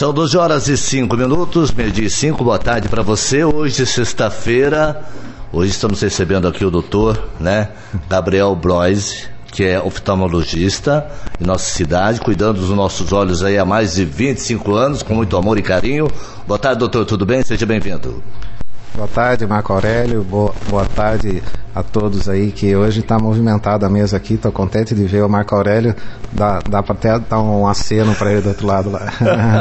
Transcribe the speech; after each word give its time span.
São 0.00 0.14
12 0.14 0.38
horas 0.38 0.66
e 0.66 0.78
5 0.78 1.14
minutos, 1.14 1.70
meio-dia 1.72 2.06
e 2.06 2.08
5, 2.08 2.42
boa 2.42 2.58
tarde 2.58 2.88
para 2.88 3.02
você. 3.02 3.44
Hoje, 3.44 3.84
sexta-feira, 3.84 5.04
hoje 5.52 5.72
estamos 5.72 6.00
recebendo 6.00 6.48
aqui 6.48 6.64
o 6.64 6.70
doutor, 6.70 7.22
né, 7.38 7.68
Gabriel 8.08 8.56
Bloise, 8.56 9.28
que 9.52 9.62
é 9.62 9.78
oftalmologista 9.78 11.06
em 11.38 11.44
nossa 11.44 11.66
cidade, 11.66 12.18
cuidando 12.18 12.62
dos 12.62 12.70
nossos 12.70 13.12
olhos 13.12 13.44
aí 13.44 13.58
há 13.58 13.64
mais 13.66 13.96
de 13.96 14.06
25 14.06 14.72
anos, 14.72 15.02
com 15.02 15.12
muito 15.14 15.36
amor 15.36 15.58
e 15.58 15.62
carinho. 15.62 16.08
Boa 16.46 16.58
tarde, 16.58 16.78
doutor, 16.78 17.04
tudo 17.04 17.26
bem? 17.26 17.42
Seja 17.42 17.66
bem-vindo. 17.66 18.22
Boa 18.94 19.06
tarde, 19.06 19.46
Marco 19.46 19.72
Aurélio. 19.72 20.22
Boa, 20.24 20.52
boa 20.68 20.84
tarde 20.84 21.42
a 21.74 21.82
todos 21.82 22.28
aí 22.28 22.50
que 22.50 22.74
hoje 22.74 23.00
está 23.00 23.18
movimentada 23.18 23.86
a 23.86 23.88
mesa 23.88 24.16
aqui. 24.16 24.34
Estou 24.34 24.50
contente 24.50 24.94
de 24.94 25.04
ver 25.04 25.22
o 25.22 25.28
Marco 25.28 25.54
Aurélio. 25.54 25.94
Dá, 26.32 26.58
dá 26.68 26.82
para 26.82 26.94
até 26.94 27.18
dar 27.18 27.40
um 27.40 27.66
aceno 27.66 28.14
para 28.16 28.32
ele 28.32 28.42
do 28.42 28.48
outro 28.48 28.66
lado 28.66 28.90
lá. 28.90 29.12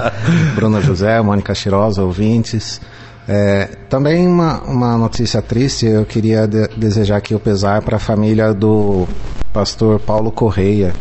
Bruno 0.55 0.81
José, 0.81 1.21
Mônica 1.21 1.53
Chirosa, 1.53 2.01
ouvintes. 2.01 2.81
É, 3.27 3.69
também 3.87 4.27
uma, 4.27 4.61
uma 4.63 4.97
notícia 4.97 5.41
triste. 5.41 5.85
Eu 5.85 6.05
queria 6.05 6.47
de, 6.47 6.67
desejar 6.75 7.17
aqui 7.17 7.35
o 7.35 7.39
pesar 7.39 7.83
para 7.83 7.97
a 7.97 7.99
família 7.99 8.51
do 8.51 9.07
pastor 9.53 9.99
Paulo 9.99 10.31
Correia. 10.31 10.91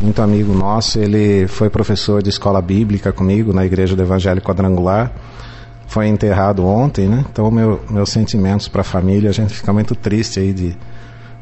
Muito 0.00 0.20
amigo 0.20 0.52
nosso. 0.52 0.98
Ele 0.98 1.46
foi 1.46 1.70
professor 1.70 2.20
de 2.20 2.30
escola 2.30 2.60
bíblica 2.60 3.12
comigo 3.12 3.52
na 3.52 3.64
Igreja 3.64 3.94
do 3.94 4.02
Evangelho 4.02 4.42
Quadrangular 4.42 5.12
foi 5.90 6.06
enterrado 6.06 6.64
ontem, 6.64 7.08
né? 7.08 7.24
Então, 7.28 7.50
meu, 7.50 7.84
meus 7.90 8.10
sentimentos 8.10 8.68
para 8.68 8.82
a 8.82 8.84
família, 8.84 9.28
a 9.28 9.32
gente 9.32 9.52
fica 9.52 9.72
muito 9.72 9.96
triste 9.96 10.38
aí 10.38 10.52
de. 10.52 10.76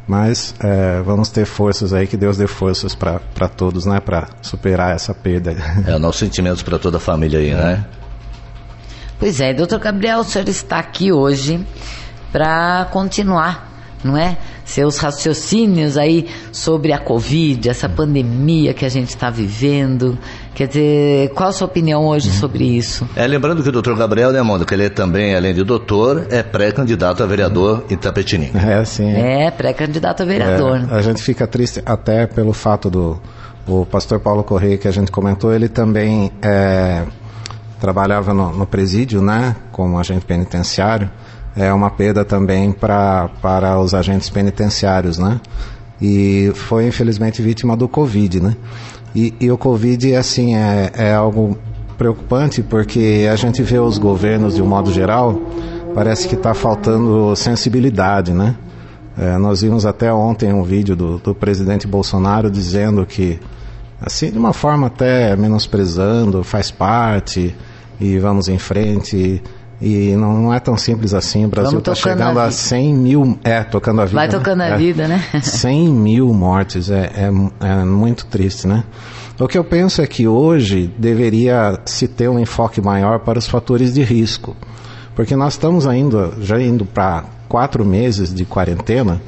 Mas 0.07 0.55
é, 0.61 1.03
vamos 1.03 1.29
ter 1.29 1.45
forças 1.45 1.93
aí, 1.93 2.07
que 2.07 2.17
Deus 2.17 2.39
dê 2.39 2.47
forças 2.47 2.95
para 2.95 3.49
todos, 3.55 3.85
né? 3.85 4.01
Para 4.01 4.27
superar 4.41 4.97
essa 4.97 5.13
perda. 5.13 5.55
É, 5.87 5.99
nossos 5.99 6.21
sentimentos 6.21 6.63
para 6.63 6.79
toda 6.79 6.97
a 6.97 7.01
família 7.01 7.39
aí, 7.39 7.53
né? 7.53 7.85
Pois 9.19 9.39
é, 9.39 9.53
doutor 9.53 9.81
Gabriel, 9.81 10.21
o 10.21 10.25
senhor 10.25 10.49
está 10.49 10.79
aqui 10.79 11.13
hoje 11.13 11.63
para 12.33 12.87
continuar, 12.91 13.71
não 14.03 14.17
é? 14.17 14.39
Seus 14.65 14.97
raciocínios 14.97 15.99
aí 15.99 16.27
sobre 16.53 16.95
a 16.95 16.99
Covid, 16.99 17.69
essa 17.69 17.89
pandemia 17.89 18.73
que 18.73 18.87
a 18.87 18.89
gente 18.89 19.11
está 19.11 19.29
vivendo, 19.29 20.19
Quer 20.59 20.67
dizer, 20.67 21.29
qual 21.35 21.51
a 21.51 21.53
sua 21.53 21.69
opinião 21.69 22.09
hoje 22.09 22.33
sobre 22.33 22.65
isso? 22.65 23.09
É, 23.15 23.25
lembrando 23.29 23.63
que 23.63 23.69
o 23.69 23.71
doutor 23.71 23.97
Gabriel, 23.97 24.33
né, 24.33 24.43
Mônica, 24.43 24.75
ele 24.75 24.87
é 24.87 24.89
também, 24.89 25.33
além 25.33 25.55
de 25.55 25.63
doutor, 25.63 26.27
é 26.31 26.43
pré-candidato 26.43 27.23
a 27.23 27.27
vereador 27.27 27.85
em 27.89 27.97
Tapetininga. 27.97 28.59
É, 28.59 28.85
sim. 28.85 29.09
É, 29.09 29.53
pré-candidato 29.53 30.25
a 30.25 30.27
vereador. 30.27 30.85
É, 30.91 30.97
a 30.97 31.01
gente 31.01 31.23
fica 31.23 31.47
triste 31.47 31.81
até 31.87 32.27
pelo 32.27 32.53
fato 32.53 32.91
do 32.91 33.21
o 33.69 33.87
pastor 33.87 34.19
Paulo 34.19 34.43
Correia, 34.43 34.77
que 34.77 34.89
a 34.89 34.91
gente 34.91 35.13
comentou, 35.13 35.55
ele 35.55 35.69
também 35.69 36.33
é, 36.43 37.05
trabalhava 37.81 38.35
no, 38.35 38.51
no 38.51 38.67
presídio, 38.67 39.23
né, 39.23 39.55
como 39.71 39.97
agente 39.97 40.27
penitenciário. 40.27 41.09
É 41.55 41.73
uma 41.73 41.89
perda 41.89 42.25
também 42.25 42.73
pra, 42.73 43.31
para 43.41 43.79
os 43.79 43.95
agentes 43.95 44.29
penitenciários, 44.29 45.19
né? 45.19 45.41
E 46.01 46.51
foi 46.55 46.87
infelizmente 46.87 47.43
vítima 47.43 47.77
do 47.77 47.89
Covid, 47.89 48.41
né? 48.41 48.57
E, 49.15 49.35
e 49.41 49.51
o 49.51 49.59
Covid, 49.59 50.15
assim, 50.15 50.55
é, 50.55 50.91
é 50.95 51.15
algo 51.15 51.59
preocupante 51.97 52.63
porque 52.63 53.29
a 53.31 53.35
gente 53.37 53.63
vê 53.63 53.79
os 53.79 53.99
governos, 53.99 54.55
de 54.55 54.63
um 54.63 54.67
modo 54.67 54.93
geral, 54.93 55.41
parece 55.95 56.29
que 56.29 56.35
está 56.35 56.55
faltando 56.55 57.35
sensibilidade, 57.35 58.33
né? 58.33 58.55
É, 59.19 59.37
nós 59.37 59.63
vimos 59.63 59.85
até 59.85 60.13
ontem 60.13 60.53
um 60.53 60.63
vídeo 60.63 60.95
do, 60.95 61.19
do, 61.19 61.35
presidente 61.35 61.89
Bolsonaro 61.89 62.49
dizendo 62.49 63.05
que, 63.05 63.41
assim, 64.01 64.31
de 64.31 64.39
uma 64.39 64.53
forma 64.53 64.87
até 64.87 65.35
menosprezando, 65.35 66.45
faz 66.45 66.71
parte 66.71 67.53
e 68.01 68.17
vamos 68.21 68.49
em 68.49 68.59
frente. 68.59 69.17
E 69.17 69.43
não, 69.81 70.43
não 70.43 70.55
é 70.55 70.59
tão 70.59 70.77
simples 70.77 71.15
assim. 71.15 71.45
O 71.45 71.49
Brasil 71.49 71.79
está 71.79 71.95
chegando 71.95 72.39
a, 72.39 72.47
a 72.47 72.51
100 72.51 72.95
mil. 72.95 73.39
É, 73.45 73.63
tocando 73.63 74.01
a 74.01 74.05
vida. 74.05 74.17
Vai 74.17 74.27
né? 74.27 74.33
tocando 74.33 74.63
é, 74.63 74.73
a 74.73 74.77
vida, 74.77 75.07
né? 75.07 75.23
100 75.41 75.89
mil 75.89 76.33
mortes. 76.33 76.91
É, 76.91 77.11
é, 77.15 77.67
é 77.67 77.85
muito 77.85 78.27
triste, 78.27 78.67
né? 78.67 78.85
O 79.39 79.47
que 79.47 79.57
eu 79.57 79.63
penso 79.63 80.03
é 80.03 80.07
que 80.07 80.27
hoje 80.27 80.93
deveria 80.99 81.79
se 81.85 82.09
ter 82.09 82.29
um 82.29 82.41
enfoque 82.41 82.81
maior 82.81 83.21
para 83.21 83.39
os 83.39 83.47
fatores 83.47 83.95
de 83.95 84.03
risco. 84.03 84.57
Porque 85.15 85.37
nós 85.37 85.55
estamos 85.55 85.87
ainda, 85.87 86.33
já 86.41 86.61
indo 86.61 86.85
para 86.85 87.25
quatro 87.49 87.85
meses 87.85 88.35
de 88.35 88.45
quarentena. 88.45 89.21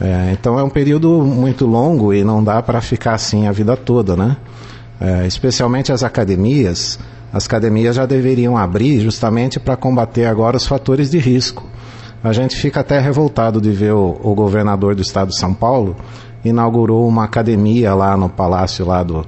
É, 0.00 0.30
então 0.32 0.58
é 0.58 0.62
um 0.62 0.70
período 0.70 1.22
muito 1.22 1.66
longo 1.66 2.14
e 2.14 2.22
não 2.22 2.42
dá 2.42 2.62
para 2.62 2.80
ficar 2.80 3.14
assim 3.14 3.48
a 3.48 3.52
vida 3.52 3.76
toda, 3.76 4.16
né? 4.16 4.36
É, 5.00 5.26
especialmente 5.26 5.92
as 5.92 6.04
academias 6.04 6.98
as 7.32 7.46
academias 7.46 7.96
já 7.96 8.06
deveriam 8.06 8.56
abrir 8.56 9.00
justamente 9.00 9.60
para 9.60 9.76
combater 9.76 10.26
agora 10.26 10.56
os 10.56 10.66
fatores 10.66 11.10
de 11.10 11.18
risco. 11.18 11.64
A 12.22 12.32
gente 12.32 12.56
fica 12.56 12.80
até 12.80 12.98
revoltado 12.98 13.60
de 13.60 13.70
ver 13.70 13.92
o, 13.92 14.18
o, 14.22 14.34
governador 14.34 14.94
do 14.94 15.02
estado 15.02 15.28
de 15.28 15.38
São 15.38 15.54
Paulo 15.54 15.94
inaugurou 16.44 17.06
uma 17.06 17.24
academia 17.24 17.94
lá 17.94 18.16
no 18.16 18.28
palácio 18.28 18.84
lá 18.86 19.02
do, 19.02 19.26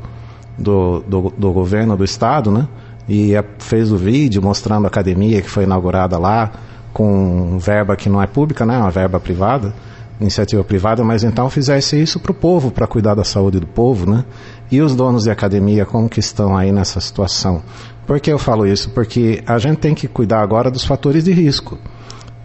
do, 0.59 1.00
do, 1.00 1.33
do 1.37 1.53
governo 1.53 1.97
do 1.97 2.05
estado, 2.05 2.50
né? 2.50 2.66
E 3.09 3.33
fez 3.59 3.93
o 3.93 3.97
vídeo 3.97 4.43
mostrando 4.43 4.84
a 4.84 4.88
academia 4.88 5.43
que 5.43 5.50
foi 5.50 5.65
inaugurada 5.65 6.19
lá 6.19 6.50
com 6.93 7.59
verba 7.59 7.97
que 7.97 8.09
não 8.09 8.22
é 8.22 8.27
pública, 8.27 8.65
né? 8.65 8.77
Uma 8.78 8.91
verba 8.91 9.21
privada 9.21 9.72
iniciativa 10.21 10.62
privada, 10.62 11.03
mas 11.03 11.25
então 11.25 11.49
fizesse 11.49 12.00
isso 12.00 12.21
para 12.21 12.31
o 12.31 12.34
povo, 12.34 12.71
para 12.71 12.87
cuidar 12.87 13.15
da 13.15 13.25
saúde 13.25 13.59
do 13.59 13.67
povo, 13.67 14.09
né? 14.09 14.25
E 14.70 14.81
os 14.81 14.94
donos 14.94 15.25
de 15.25 15.31
academia, 15.31 15.84
como 15.84 16.08
que 16.08 16.20
estão 16.20 16.56
aí 16.56 16.70
nessa 16.70 17.00
situação? 17.00 17.62
Por 18.06 18.20
que 18.20 18.31
eu 18.31 18.38
falo 18.38 18.66
isso? 18.66 18.91
Porque 18.91 19.42
a 19.47 19.58
gente 19.58 19.78
tem 19.78 19.94
que 19.94 20.06
cuidar 20.06 20.42
agora 20.42 20.70
dos 20.70 20.84
fatores 20.84 21.25
de 21.25 21.32
risco. 21.32 21.78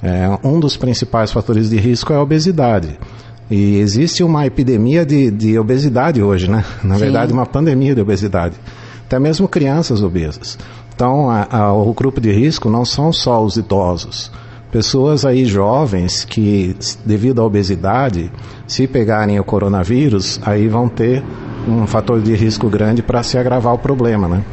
É, 0.02 0.28
um 0.44 0.60
dos 0.60 0.76
principais 0.76 1.32
fatores 1.32 1.70
de 1.70 1.78
risco 1.78 2.12
é 2.12 2.16
a 2.16 2.22
obesidade. 2.22 2.98
E 3.50 3.78
existe 3.78 4.24
uma 4.24 4.46
epidemia 4.46 5.06
de, 5.06 5.30
de 5.30 5.58
obesidade 5.60 6.22
hoje, 6.22 6.50
né? 6.50 6.66
Na 6.84 6.96
Sim. 6.96 7.02
verdade, 7.02 7.32
uma 7.32 7.46
pandemia 7.46 7.94
de 7.94 8.02
obesidade. 8.02 8.56
Até 9.06 9.20
mesmo 9.20 9.48
crianças 9.48 10.02
obesas. 10.02 10.58
Então, 10.96 11.30
a, 11.30 11.48
a, 11.50 11.74
o 11.74 11.94
grupo 11.94 12.20
de 12.20 12.32
risco 12.32 12.70
não 12.70 12.84
são 12.84 13.14
só 13.14 13.44
os 13.44 13.56
idosos 13.56 14.32
pessoas 14.72 15.26
aí 15.26 15.46
jovens 15.46 16.26
que, 16.26 16.76
devido 17.06 17.42
à 17.42 17.46
obesidade, 17.46 18.32
se 18.68 18.88
pegarem 18.88 19.40
o 19.40 19.44
coronavírus, 19.44 20.40
aí 20.44 20.68
vão 20.68 20.90
ter 20.90 21.24
um 21.68 21.88
fator 21.88 22.22
de 22.22 22.36
risco 22.36 22.70
grande 22.70 23.02
para 23.02 23.24
se 23.24 23.38
agravar 23.38 23.74
o 23.74 23.78
problema, 23.78 24.28
né? 24.28 24.44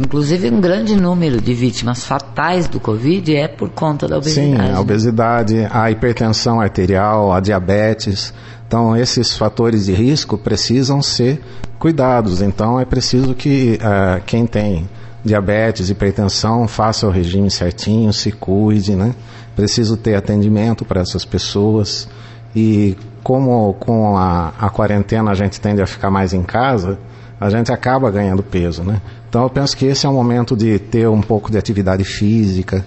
Inclusive, 0.00 0.50
um 0.50 0.60
grande 0.60 0.96
número 0.96 1.40
de 1.40 1.52
vítimas 1.52 2.04
fatais 2.04 2.66
do 2.66 2.80
Covid 2.80 3.36
é 3.36 3.46
por 3.46 3.68
conta 3.68 4.08
da 4.08 4.16
obesidade. 4.16 4.50
Sim, 4.50 4.54
a 4.56 4.72
né? 4.72 4.78
obesidade, 4.78 5.68
a 5.70 5.90
hipertensão 5.90 6.60
arterial, 6.60 7.32
a 7.32 7.40
diabetes. 7.40 8.32
Então, 8.66 8.96
esses 8.96 9.36
fatores 9.36 9.86
de 9.86 9.92
risco 9.92 10.38
precisam 10.38 11.02
ser 11.02 11.40
cuidados. 11.78 12.40
Então, 12.40 12.80
é 12.80 12.84
preciso 12.84 13.34
que 13.34 13.78
uh, 13.82 14.22
quem 14.24 14.46
tem 14.46 14.88
diabetes, 15.24 15.90
hipertensão, 15.90 16.66
faça 16.66 17.06
o 17.06 17.10
regime 17.10 17.50
certinho, 17.50 18.12
se 18.12 18.32
cuide, 18.32 18.94
né? 18.96 19.14
preciso 19.54 19.96
ter 19.96 20.14
atendimento 20.14 20.84
para 20.84 21.00
essas 21.00 21.24
pessoas. 21.24 22.08
E 22.54 22.96
como 23.22 23.74
com 23.74 24.16
a, 24.16 24.52
a 24.58 24.70
quarentena 24.70 25.30
a 25.30 25.34
gente 25.34 25.60
tende 25.60 25.80
a 25.80 25.86
ficar 25.86 26.10
mais 26.10 26.32
em 26.32 26.42
casa, 26.42 26.98
a 27.40 27.48
gente 27.48 27.72
acaba 27.72 28.10
ganhando 28.10 28.42
peso, 28.42 28.82
né? 28.82 29.00
Então 29.28 29.42
eu 29.42 29.50
penso 29.50 29.76
que 29.76 29.86
esse 29.86 30.06
é 30.06 30.08
o 30.08 30.12
momento 30.12 30.56
de 30.56 30.78
ter 30.78 31.08
um 31.08 31.20
pouco 31.20 31.50
de 31.50 31.56
atividade 31.56 32.04
física, 32.04 32.84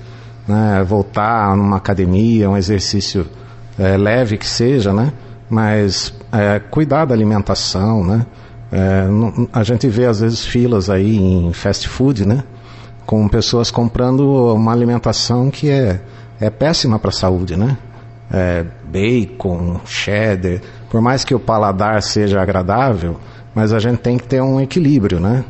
né? 0.47 0.84
voltar 0.88 1.56
numa 1.57 1.78
academia, 1.78 2.50
um 2.50 2.56
exercício 2.56 3.25
é, 3.78 3.97
leve 3.97 4.38
que 4.38 4.47
seja, 4.47 4.94
né? 4.94 5.12
Mas 5.50 6.13
é, 6.31 6.59
cuidar 6.59 7.06
da 7.06 7.13
alimentação, 7.13 8.03
né? 8.03 8.25
É, 8.72 9.06
a 9.53 9.64
gente 9.64 9.88
vê 9.88 10.06
às 10.06 10.20
vezes 10.20 10.46
filas 10.46 10.90
aí 10.90 11.18
em 11.18 11.53
fast 11.53 11.88
food, 11.88 12.26
né? 12.28 12.44
Com 13.06 13.28
pessoas 13.28 13.70
comprando 13.70 14.53
uma 14.53 14.72
alimentação 14.72 15.50
que 15.52 15.70
é 15.70 16.00
é 16.40 16.50
péssima 16.50 17.00
para 17.00 17.09
a 17.09 17.14
saúde, 17.14 17.56
né? 17.56 17.78
É, 18.32 18.66
bacon, 18.84 19.79
cheddar, 19.85 20.59
por 20.90 21.02
mais 21.02 21.23
que 21.23 21.34
o 21.34 21.40
paladar 21.40 22.02
seja 22.02 22.41
agradável, 22.41 23.17
mas 23.53 23.72
a 23.72 23.79
gente 23.79 24.00
tem 24.00 24.17
que 24.17 24.28
ter 24.28 24.41
um 24.41 24.59
equilíbrio, 24.59 25.20
né? 25.20 25.46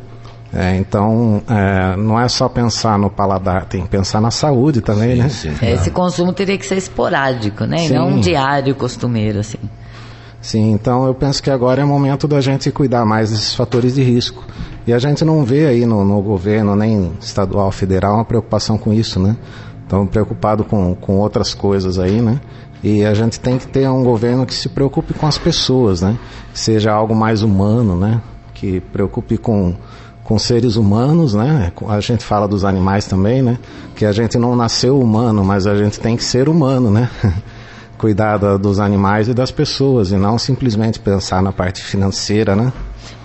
É, 0.53 0.75
então, 0.75 1.41
é, 1.49 1.97
não 1.97 2.19
é 2.19 2.27
só 2.29 2.47
pensar 2.47 2.97
no 2.97 3.09
paladar, 3.09 3.65
tem 3.65 3.81
que 3.81 3.89
pensar 3.89 4.21
na 4.21 4.31
saúde 4.31 4.79
também, 4.79 5.15
sim, 5.15 5.21
né? 5.21 5.29
Sim, 5.29 5.65
é, 5.65 5.73
esse 5.73 5.91
consumo 5.91 6.31
teria 6.31 6.57
que 6.57 6.65
ser 6.65 6.77
esporádico, 6.77 7.65
né? 7.65 7.87
E 7.87 7.89
não 7.93 8.09
um 8.09 8.19
diário 8.19 8.73
costumeiro, 8.75 9.39
assim. 9.39 9.59
Sim, 10.45 10.73
então 10.73 11.07
eu 11.07 11.15
penso 11.15 11.41
que 11.41 11.49
agora 11.49 11.81
é 11.81 11.83
momento 11.83 12.27
da 12.27 12.39
gente 12.39 12.69
cuidar 12.69 13.03
mais 13.03 13.31
desses 13.31 13.55
fatores 13.55 13.95
de 13.95 14.03
risco. 14.03 14.43
E 14.85 14.93
a 14.93 14.99
gente 14.99 15.25
não 15.25 15.43
vê 15.43 15.65
aí 15.65 15.87
no, 15.87 16.05
no 16.05 16.21
governo, 16.21 16.75
nem 16.75 17.13
estadual, 17.19 17.71
federal, 17.71 18.17
uma 18.17 18.25
preocupação 18.25 18.77
com 18.77 18.93
isso, 18.93 19.19
né? 19.19 19.35
Estão 19.81 20.05
preocupados 20.05 20.67
com, 20.67 20.93
com 20.93 21.17
outras 21.17 21.55
coisas 21.55 21.97
aí, 21.97 22.21
né? 22.21 22.39
E 22.83 23.03
a 23.03 23.15
gente 23.15 23.39
tem 23.39 23.57
que 23.57 23.65
ter 23.65 23.89
um 23.89 24.03
governo 24.03 24.45
que 24.45 24.53
se 24.53 24.69
preocupe 24.69 25.15
com 25.15 25.25
as 25.25 25.39
pessoas, 25.39 26.03
né? 26.03 26.15
Que 26.53 26.59
seja 26.59 26.91
algo 26.93 27.15
mais 27.15 27.41
humano, 27.41 27.95
né? 27.95 28.21
Que 28.53 28.79
preocupe 28.79 29.39
com, 29.39 29.73
com 30.23 30.37
seres 30.37 30.75
humanos, 30.75 31.33
né? 31.33 31.71
A 31.87 31.99
gente 31.99 32.23
fala 32.23 32.47
dos 32.47 32.63
animais 32.63 33.07
também, 33.07 33.41
né? 33.41 33.57
Que 33.95 34.05
a 34.05 34.11
gente 34.11 34.37
não 34.37 34.55
nasceu 34.55 34.99
humano, 34.99 35.43
mas 35.43 35.65
a 35.65 35.73
gente 35.73 35.99
tem 35.99 36.15
que 36.15 36.23
ser 36.23 36.47
humano, 36.47 36.91
né? 36.91 37.09
Cuidar 37.97 38.37
dos 38.57 38.79
animais 38.79 39.27
e 39.27 39.33
das 39.33 39.51
pessoas 39.51 40.11
e 40.11 40.17
não 40.17 40.37
simplesmente 40.37 40.99
pensar 40.99 41.41
na 41.41 41.51
parte 41.51 41.81
financeira, 41.81 42.55
né? 42.55 42.71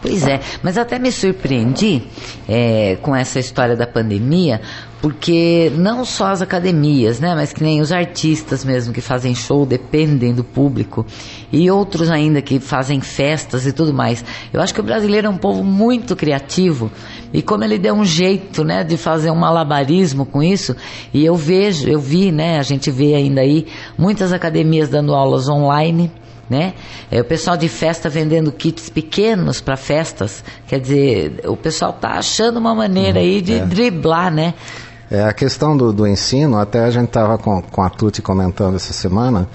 Pois 0.02 0.26
é, 0.26 0.40
mas 0.62 0.78
até 0.78 0.98
me 0.98 1.12
surpreendi 1.12 2.02
é, 2.48 2.96
com 3.02 3.14
essa 3.14 3.38
história 3.38 3.76
da 3.76 3.86
pandemia, 3.86 4.60
porque 5.00 5.70
não 5.76 6.06
só 6.06 6.28
as 6.28 6.40
academias, 6.40 7.20
né, 7.20 7.34
mas 7.34 7.52
que 7.52 7.62
nem 7.62 7.82
os 7.82 7.92
artistas 7.92 8.64
mesmo 8.64 8.94
que 8.94 9.00
fazem 9.02 9.34
show 9.34 9.66
dependem 9.66 10.34
do 10.34 10.42
público 10.42 11.04
e 11.52 11.70
outros 11.70 12.10
ainda 12.10 12.40
que 12.40 12.58
fazem 12.58 13.00
festas 13.00 13.66
e 13.66 13.72
tudo 13.72 13.92
mais. 13.92 14.24
Eu 14.52 14.60
acho 14.62 14.72
que 14.72 14.80
o 14.80 14.84
brasileiro 14.84 15.26
é 15.26 15.30
um 15.30 15.36
povo 15.36 15.62
muito 15.62 16.16
criativo 16.16 16.90
e 17.32 17.42
como 17.42 17.64
ele 17.64 17.78
deu 17.78 17.94
um 17.94 18.04
jeito, 18.04 18.64
né, 18.64 18.82
de 18.84 18.96
fazer 18.96 19.30
um 19.30 19.36
malabarismo 19.36 20.26
com 20.26 20.42
isso, 20.42 20.74
e 21.12 21.24
eu 21.24 21.36
vejo, 21.36 21.88
eu 21.88 22.00
vi, 22.00 22.32
né, 22.32 22.58
a 22.58 22.62
gente 22.62 22.90
vê 22.90 23.14
ainda 23.14 23.40
aí 23.40 23.66
muitas 23.96 24.32
academias 24.32 24.88
dando 24.88 25.14
aulas 25.14 25.48
online 25.48 26.10
né? 26.50 26.74
É, 27.12 27.20
o 27.20 27.24
pessoal 27.24 27.56
de 27.56 27.68
festa 27.68 28.08
vendendo 28.08 28.50
kits 28.50 28.90
pequenos 28.90 29.60
para 29.60 29.76
festas, 29.76 30.42
quer 30.66 30.80
dizer, 30.80 31.42
o 31.46 31.56
pessoal 31.56 31.92
tá 31.92 32.14
achando 32.14 32.58
uma 32.58 32.74
maneira 32.74 33.20
aí 33.20 33.40
de 33.40 33.54
é. 33.54 33.64
driblar, 33.64 34.34
né? 34.34 34.54
É, 35.08 35.22
a 35.22 35.32
questão 35.32 35.76
do, 35.76 35.92
do 35.92 36.06
ensino, 36.06 36.58
até 36.58 36.84
a 36.84 36.90
gente 36.90 37.06
estava 37.06 37.38
com, 37.38 37.62
com 37.62 37.82
a 37.82 37.88
Tuti 37.88 38.20
comentando 38.20 38.74
essa 38.74 38.92
semana, 38.92 39.48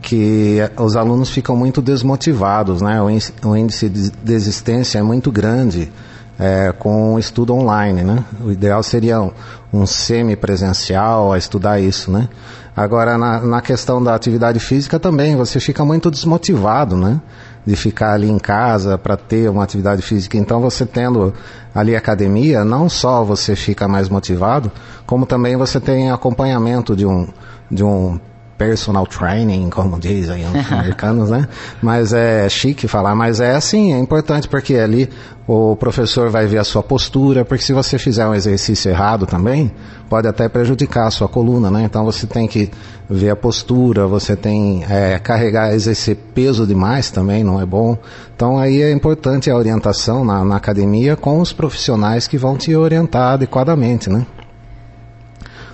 que 0.00 0.58
os 0.78 0.96
alunos 0.96 1.28
ficam 1.28 1.54
muito 1.54 1.82
desmotivados, 1.82 2.80
né? 2.80 2.98
O, 3.02 3.56
índice 3.56 3.88
de 3.90 4.10
desistência 4.10 4.98
é 4.98 5.02
muito 5.02 5.30
grande 5.30 5.90
é, 6.38 6.72
com 6.78 7.18
estudo 7.18 7.54
online, 7.54 8.02
né? 8.02 8.24
O 8.40 8.52
ideal 8.52 8.82
seria 8.82 9.20
um, 9.20 9.32
um 9.72 9.86
semi-presencial 9.86 11.32
a 11.32 11.38
estudar 11.38 11.80
isso, 11.80 12.10
né? 12.10 12.28
Agora, 12.76 13.18
na, 13.18 13.40
na 13.40 13.60
questão 13.60 14.00
da 14.00 14.14
atividade 14.14 14.60
física 14.60 15.00
também, 15.00 15.34
você 15.34 15.58
fica 15.58 15.84
muito 15.84 16.10
desmotivado, 16.10 16.96
né? 16.96 17.20
De 17.66 17.74
ficar 17.74 18.12
ali 18.12 18.30
em 18.30 18.38
casa 18.38 18.96
para 18.96 19.16
ter 19.16 19.50
uma 19.50 19.64
atividade 19.64 20.00
física. 20.00 20.36
Então, 20.36 20.60
você 20.60 20.86
tendo 20.86 21.34
ali 21.74 21.96
academia, 21.96 22.64
não 22.64 22.88
só 22.88 23.24
você 23.24 23.56
fica 23.56 23.88
mais 23.88 24.08
motivado, 24.08 24.70
como 25.04 25.26
também 25.26 25.56
você 25.56 25.80
tem 25.80 26.12
acompanhamento 26.12 26.94
de 26.94 27.04
um, 27.04 27.26
de 27.68 27.82
um 27.82 28.18
personal 28.58 29.06
training, 29.06 29.70
como 29.70 29.96
dizem 30.00 30.44
os 30.44 30.72
americanos, 30.72 31.30
né? 31.30 31.48
Mas 31.80 32.12
é 32.12 32.48
chique 32.48 32.88
falar, 32.88 33.14
mas 33.14 33.40
é 33.40 33.54
assim, 33.54 33.92
é 33.92 33.98
importante 33.98 34.48
porque 34.48 34.74
ali 34.74 35.08
o 35.46 35.74
professor 35.76 36.28
vai 36.28 36.46
ver 36.46 36.58
a 36.58 36.64
sua 36.64 36.82
postura, 36.82 37.42
porque 37.44 37.64
se 37.64 37.72
você 37.72 37.98
fizer 37.98 38.26
um 38.26 38.34
exercício 38.34 38.90
errado 38.90 39.24
também, 39.24 39.72
pode 40.06 40.28
até 40.28 40.46
prejudicar 40.46 41.06
a 41.06 41.10
sua 41.10 41.26
coluna, 41.26 41.70
né? 41.70 41.84
Então 41.84 42.04
você 42.04 42.26
tem 42.26 42.46
que 42.46 42.70
ver 43.08 43.30
a 43.30 43.36
postura, 43.36 44.06
você 44.06 44.36
tem 44.36 44.84
é, 44.90 45.18
carregar, 45.18 45.72
exercer 45.72 46.16
peso 46.34 46.66
demais 46.66 47.10
também, 47.10 47.42
não 47.42 47.58
é 47.58 47.64
bom. 47.64 47.96
Então 48.36 48.58
aí 48.58 48.82
é 48.82 48.92
importante 48.92 49.50
a 49.50 49.56
orientação 49.56 50.22
na, 50.22 50.44
na 50.44 50.56
academia 50.56 51.16
com 51.16 51.40
os 51.40 51.52
profissionais 51.52 52.28
que 52.28 52.36
vão 52.36 52.58
te 52.58 52.74
orientar 52.74 53.34
adequadamente, 53.34 54.10
né? 54.10 54.26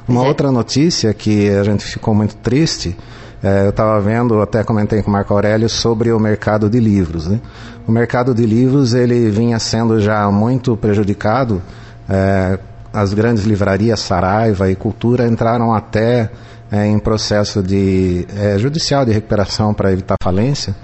Uma 0.07 0.25
é. 0.25 0.29
outra 0.29 0.51
notícia 0.51 1.13
que 1.15 1.49
a 1.49 1.63
gente 1.63 1.85
ficou 1.85 2.15
muito 2.15 2.37
triste, 2.37 2.97
é, 3.43 3.65
eu 3.65 3.71
estava 3.71 4.01
vendo, 4.01 4.41
até 4.41 4.63
comentei 4.63 5.03
com 5.03 5.11
o 5.11 5.13
Marco 5.13 5.33
Aurélio 5.33 5.69
sobre 5.69 6.13
o 6.13 6.19
mercado 6.19 6.69
de 6.69 6.79
livros. 6.79 7.27
Né? 7.27 7.41
O 7.87 7.93
mercado 7.93 8.35
de 8.35 8.45
livros 8.45 8.95
ele 8.95 9.31
vinha 9.31 9.59
sendo 9.59 10.01
já 10.01 10.31
muito 10.31 10.77
prejudicado. 10.77 11.63
É, 12.09 12.59
as 12.93 13.13
grandes 13.13 13.45
livrarias 13.45 14.01
Saraiva 14.01 14.71
e 14.71 14.77
Cultura 14.77 15.27
entraram 15.27 15.75
até 15.75 16.31
é, 16.71 16.87
em 16.87 16.99
processo 16.99 17.63
de 17.63 18.27
é, 18.37 18.59
judicial 18.59 19.05
de 19.05 19.13
recuperação 19.13 19.75
para 19.75 19.93
evitar 19.93 20.17
falência, 20.23 20.75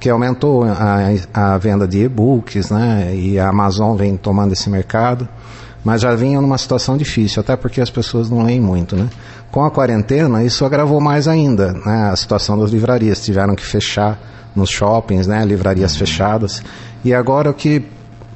que 0.00 0.08
aumentou 0.08 0.64
a, 0.64 1.08
a 1.34 1.58
venda 1.58 1.86
de 1.86 2.04
e-books, 2.04 2.70
né? 2.70 3.12
E 3.14 3.38
a 3.38 3.48
Amazon 3.48 3.96
vem 3.96 4.16
tomando 4.16 4.52
esse 4.52 4.70
mercado 4.70 5.28
mas 5.88 6.02
já 6.02 6.14
vinham 6.14 6.42
numa 6.42 6.58
situação 6.58 6.98
difícil, 6.98 7.40
até 7.40 7.56
porque 7.56 7.80
as 7.80 7.88
pessoas 7.88 8.28
não 8.28 8.42
leem 8.42 8.60
muito, 8.60 8.94
né? 8.94 9.08
Com 9.50 9.64
a 9.64 9.70
quarentena, 9.70 10.44
isso 10.44 10.62
agravou 10.66 11.00
mais 11.00 11.26
ainda, 11.26 11.72
né? 11.72 12.10
A 12.12 12.14
situação 12.14 12.58
das 12.58 12.70
livrarias, 12.70 13.24
tiveram 13.24 13.56
que 13.56 13.64
fechar 13.64 14.20
nos 14.54 14.68
shoppings, 14.68 15.26
né? 15.26 15.42
Livrarias 15.46 15.94
uhum. 15.94 15.98
fechadas. 16.00 16.62
E 17.02 17.14
agora 17.14 17.48
o 17.48 17.54
que 17.54 17.82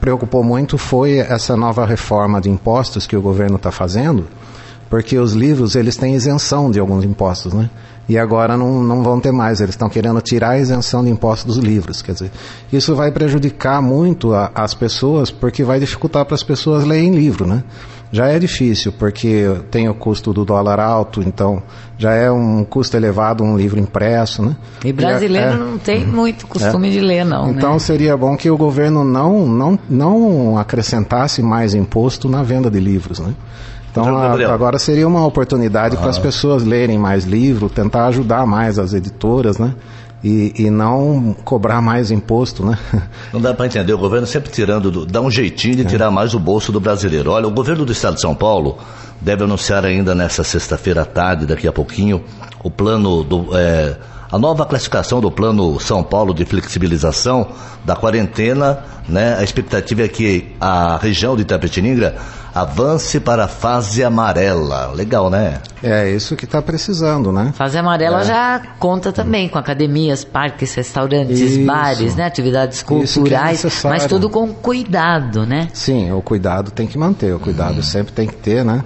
preocupou 0.00 0.43
muito 0.43 0.78
foi 0.78 1.19
essa 1.19 1.54
nova 1.54 1.84
reforma 1.84 2.40
de 2.40 2.49
impostos 2.49 3.06
que 3.06 3.19
o 3.19 3.20
governo 3.20 3.56
está 3.56 3.70
fazendo, 3.70 4.26
porque 4.92 5.18
os 5.18 5.32
livros 5.32 5.74
eles 5.74 5.96
têm 5.96 6.14
isenção 6.14 6.70
de 6.70 6.78
alguns 6.78 7.02
impostos, 7.02 7.54
né? 7.54 7.70
e 8.06 8.18
agora 8.18 8.58
não, 8.58 8.82
não 8.82 9.02
vão 9.02 9.18
ter 9.18 9.32
mais. 9.32 9.62
Eles 9.62 9.74
estão 9.74 9.88
querendo 9.88 10.20
tirar 10.20 10.50
a 10.50 10.58
isenção 10.58 11.02
de 11.02 11.08
impostos 11.08 11.56
dos 11.56 11.64
livros. 11.64 12.02
Quer 12.02 12.12
dizer, 12.12 12.30
isso 12.70 12.94
vai 12.94 13.10
prejudicar 13.10 13.80
muito 13.80 14.34
a, 14.34 14.50
as 14.54 14.74
pessoas, 14.74 15.30
porque 15.30 15.64
vai 15.64 15.80
dificultar 15.80 16.26
para 16.26 16.34
as 16.34 16.42
pessoas 16.42 16.84
lerem 16.84 17.14
livro, 17.14 17.46
né? 17.46 17.64
Já 18.10 18.26
é 18.26 18.38
difícil, 18.38 18.92
porque 18.92 19.46
tem 19.70 19.88
o 19.88 19.94
custo 19.94 20.34
do 20.34 20.44
dólar 20.44 20.78
alto, 20.78 21.22
então 21.22 21.62
já 21.96 22.12
é 22.12 22.30
um 22.30 22.62
custo 22.62 22.94
elevado 22.94 23.42
um 23.42 23.56
livro 23.56 23.80
impresso, 23.80 24.42
né? 24.42 24.54
E 24.84 24.92
brasileiro 24.92 25.52
é, 25.52 25.56
não 25.56 25.78
tem 25.78 26.04
muito 26.04 26.46
costume 26.46 26.88
é. 26.88 26.90
de 26.90 27.00
ler, 27.00 27.24
não. 27.24 27.50
Então 27.50 27.72
né? 27.72 27.78
seria 27.78 28.14
bom 28.14 28.36
que 28.36 28.50
o 28.50 28.58
governo 28.58 29.02
não, 29.02 29.46
não, 29.46 29.78
não 29.88 30.58
acrescentasse 30.58 31.42
mais 31.42 31.74
imposto 31.74 32.28
na 32.28 32.42
venda 32.42 32.70
de 32.70 32.78
livros, 32.78 33.18
né? 33.18 33.32
Então 33.92 34.16
a, 34.16 34.32
agora 34.52 34.78
seria 34.78 35.06
uma 35.06 35.24
oportunidade 35.24 35.98
para 35.98 36.08
as 36.08 36.18
pessoas 36.18 36.64
lerem 36.64 36.98
mais 36.98 37.24
livro, 37.24 37.68
tentar 37.68 38.06
ajudar 38.06 38.46
mais 38.46 38.78
as 38.78 38.94
editoras, 38.94 39.58
né? 39.58 39.74
E, 40.24 40.54
e 40.56 40.70
não 40.70 41.36
cobrar 41.44 41.82
mais 41.82 42.10
imposto, 42.10 42.64
né? 42.64 42.78
Não 43.32 43.40
dá 43.40 43.52
para 43.52 43.66
entender, 43.66 43.92
o 43.92 43.98
governo 43.98 44.24
sempre 44.24 44.52
tirando, 44.52 44.88
do, 44.88 45.04
dá 45.04 45.20
um 45.20 45.28
jeitinho 45.28 45.74
de 45.74 45.82
é. 45.82 45.84
tirar 45.84 46.12
mais 46.12 46.32
o 46.32 46.38
bolso 46.38 46.70
do 46.70 46.78
brasileiro. 46.78 47.32
Olha, 47.32 47.48
o 47.48 47.50
governo 47.50 47.84
do 47.84 47.90
estado 47.90 48.14
de 48.14 48.20
São 48.20 48.32
Paulo 48.32 48.78
deve 49.20 49.42
anunciar 49.42 49.84
ainda 49.84 50.14
nessa 50.14 50.44
sexta-feira 50.44 51.02
à 51.02 51.04
tarde, 51.04 51.44
daqui 51.44 51.66
a 51.66 51.72
pouquinho, 51.72 52.22
o 52.62 52.70
plano 52.70 53.24
do. 53.24 53.48
É, 53.52 53.96
a 54.32 54.38
nova 54.38 54.64
classificação 54.64 55.20
do 55.20 55.31
Plano 55.31 55.79
São 55.79 56.02
Paulo 56.02 56.32
de 56.32 56.46
flexibilização 56.46 57.49
da 57.84 57.94
quarentena, 57.94 58.82
né? 59.06 59.37
A 59.38 59.44
expectativa 59.44 60.02
é 60.02 60.08
que 60.08 60.56
a 60.58 60.96
região 60.96 61.37
de 61.37 61.43
Itapetininga 61.43 62.14
avance 62.55 63.20
para 63.20 63.44
a 63.44 63.49
fase 63.49 64.02
amarela. 64.02 64.90
Legal, 64.93 65.29
né? 65.29 65.61
É 65.82 66.10
isso 66.10 66.34
que 66.34 66.46
está 66.46 66.62
precisando, 66.62 67.31
né? 67.31 67.53
Fase 67.55 67.77
amarela 67.77 68.22
é. 68.22 68.24
já 68.24 68.62
conta 68.79 69.12
também 69.12 69.51
com 69.51 69.58
academias, 69.58 70.24
parques, 70.24 70.74
restaurantes, 70.74 71.39
isso. 71.39 71.67
bares, 71.67 72.17
né? 72.17 72.24
Atividades 72.24 72.81
é 72.81 72.84
culturais, 72.84 73.65
é 73.65 73.89
mas 73.89 74.06
tudo 74.06 74.31
com 74.31 74.48
cuidado, 74.48 75.44
né? 75.44 75.69
Sim, 75.74 76.10
o 76.10 76.22
cuidado 76.22 76.70
tem 76.70 76.86
que 76.86 76.96
manter, 76.96 77.34
o 77.34 77.39
cuidado 77.39 77.77
uhum. 77.77 77.82
sempre 77.82 78.15
tem 78.15 78.27
que 78.27 78.36
ter, 78.36 78.65
né? 78.65 78.82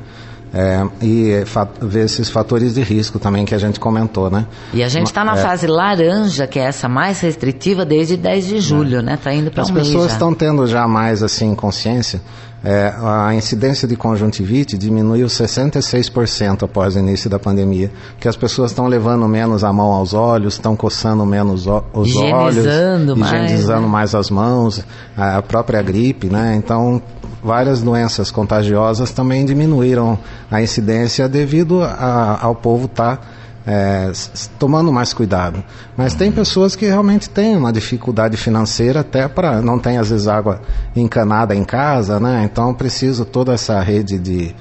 É, 0.59 0.89
e 1.03 1.45
ver 1.83 2.07
esses 2.07 2.31
fatores 2.31 2.73
de 2.73 2.83
risco 2.83 3.19
também 3.19 3.45
que 3.45 3.55
a 3.55 3.59
gente 3.59 3.79
comentou, 3.79 4.31
né? 4.31 4.47
E 4.73 4.83
a 4.83 4.89
gente 4.89 5.09
está 5.09 5.23
na 5.23 5.37
é, 5.37 5.43
fase 5.43 5.67
laranja, 5.67 6.47
que 6.47 6.59
é 6.59 6.63
essa 6.63 6.89
mais 6.89 7.21
restritiva, 7.21 7.85
desde 7.85 8.17
10 8.17 8.47
de 8.47 8.61
julho, 8.61 9.01
é. 9.01 9.03
né? 9.03 9.15
Está 9.15 9.35
indo 9.35 9.51
para 9.51 9.61
um 9.61 9.67
As 9.67 9.71
pessoas 9.71 10.13
estão 10.13 10.33
tendo 10.33 10.67
já 10.67 10.89
mais, 10.89 11.23
assim, 11.23 11.55
consciência. 11.55 12.23
É, 12.69 12.93
a 13.01 13.33
incidência 13.33 13.87
de 13.87 13.95
conjuntivite 13.95 14.77
diminuiu 14.77 15.29
66% 15.29 16.65
após 16.65 16.97
o 16.97 16.99
início 16.99 17.31
da 17.31 17.39
pandemia, 17.39 17.93
que 18.19 18.27
as 18.27 18.35
pessoas 18.35 18.73
estão 18.73 18.89
levando 18.89 19.29
menos 19.29 19.63
a 19.63 19.73
mão 19.73 19.93
aos 19.93 20.13
olhos, 20.15 20.55
estão 20.55 20.75
coçando 20.75 21.25
menos 21.25 21.65
os 21.93 22.09
higienizando 22.09 23.13
olhos, 23.13 23.19
mais, 23.19 23.33
higienizando 23.45 23.83
né? 23.83 23.87
mais 23.87 24.17
as 24.17 24.31
mãos, 24.31 24.85
a 25.17 25.41
própria 25.43 25.81
gripe, 25.81 26.27
né? 26.27 26.57
Então 26.57 27.01
várias 27.41 27.81
doenças 27.83 28.33
contagiosas 28.33 29.13
também 29.13 29.47
diminuíram 29.47 30.19
a 30.51 30.61
incidência 30.61 31.29
devido 31.29 31.85
a, 31.85 32.37
ao 32.43 32.57
povo 32.57 32.87
estar 32.87 33.19
tá, 33.19 33.23
é, 33.67 34.13
tomando 34.59 34.93
mais 34.93 35.13
cuidado. 35.13 35.63
Mas 35.97 36.15
tem 36.15 36.31
pessoas 36.31 36.77
que 36.77 36.87
realmente 36.87 37.29
têm 37.29 37.57
uma 37.57 37.73
dificuldade 37.73 38.37
financeira 38.37 39.01
até 39.01 39.27
para 39.27 39.61
não 39.61 39.79
tem 39.79 39.99
às 39.99 40.11
vezes 40.11 40.29
água 40.29 40.61
encanada 40.95 41.55
em 41.55 41.65
casa, 41.65 42.21
né? 42.21 42.45
Então 42.45 42.73
preciso 42.73 43.25
toda 43.25 43.53
essa 43.53 43.81
rede 43.81 44.19
de 44.19 44.55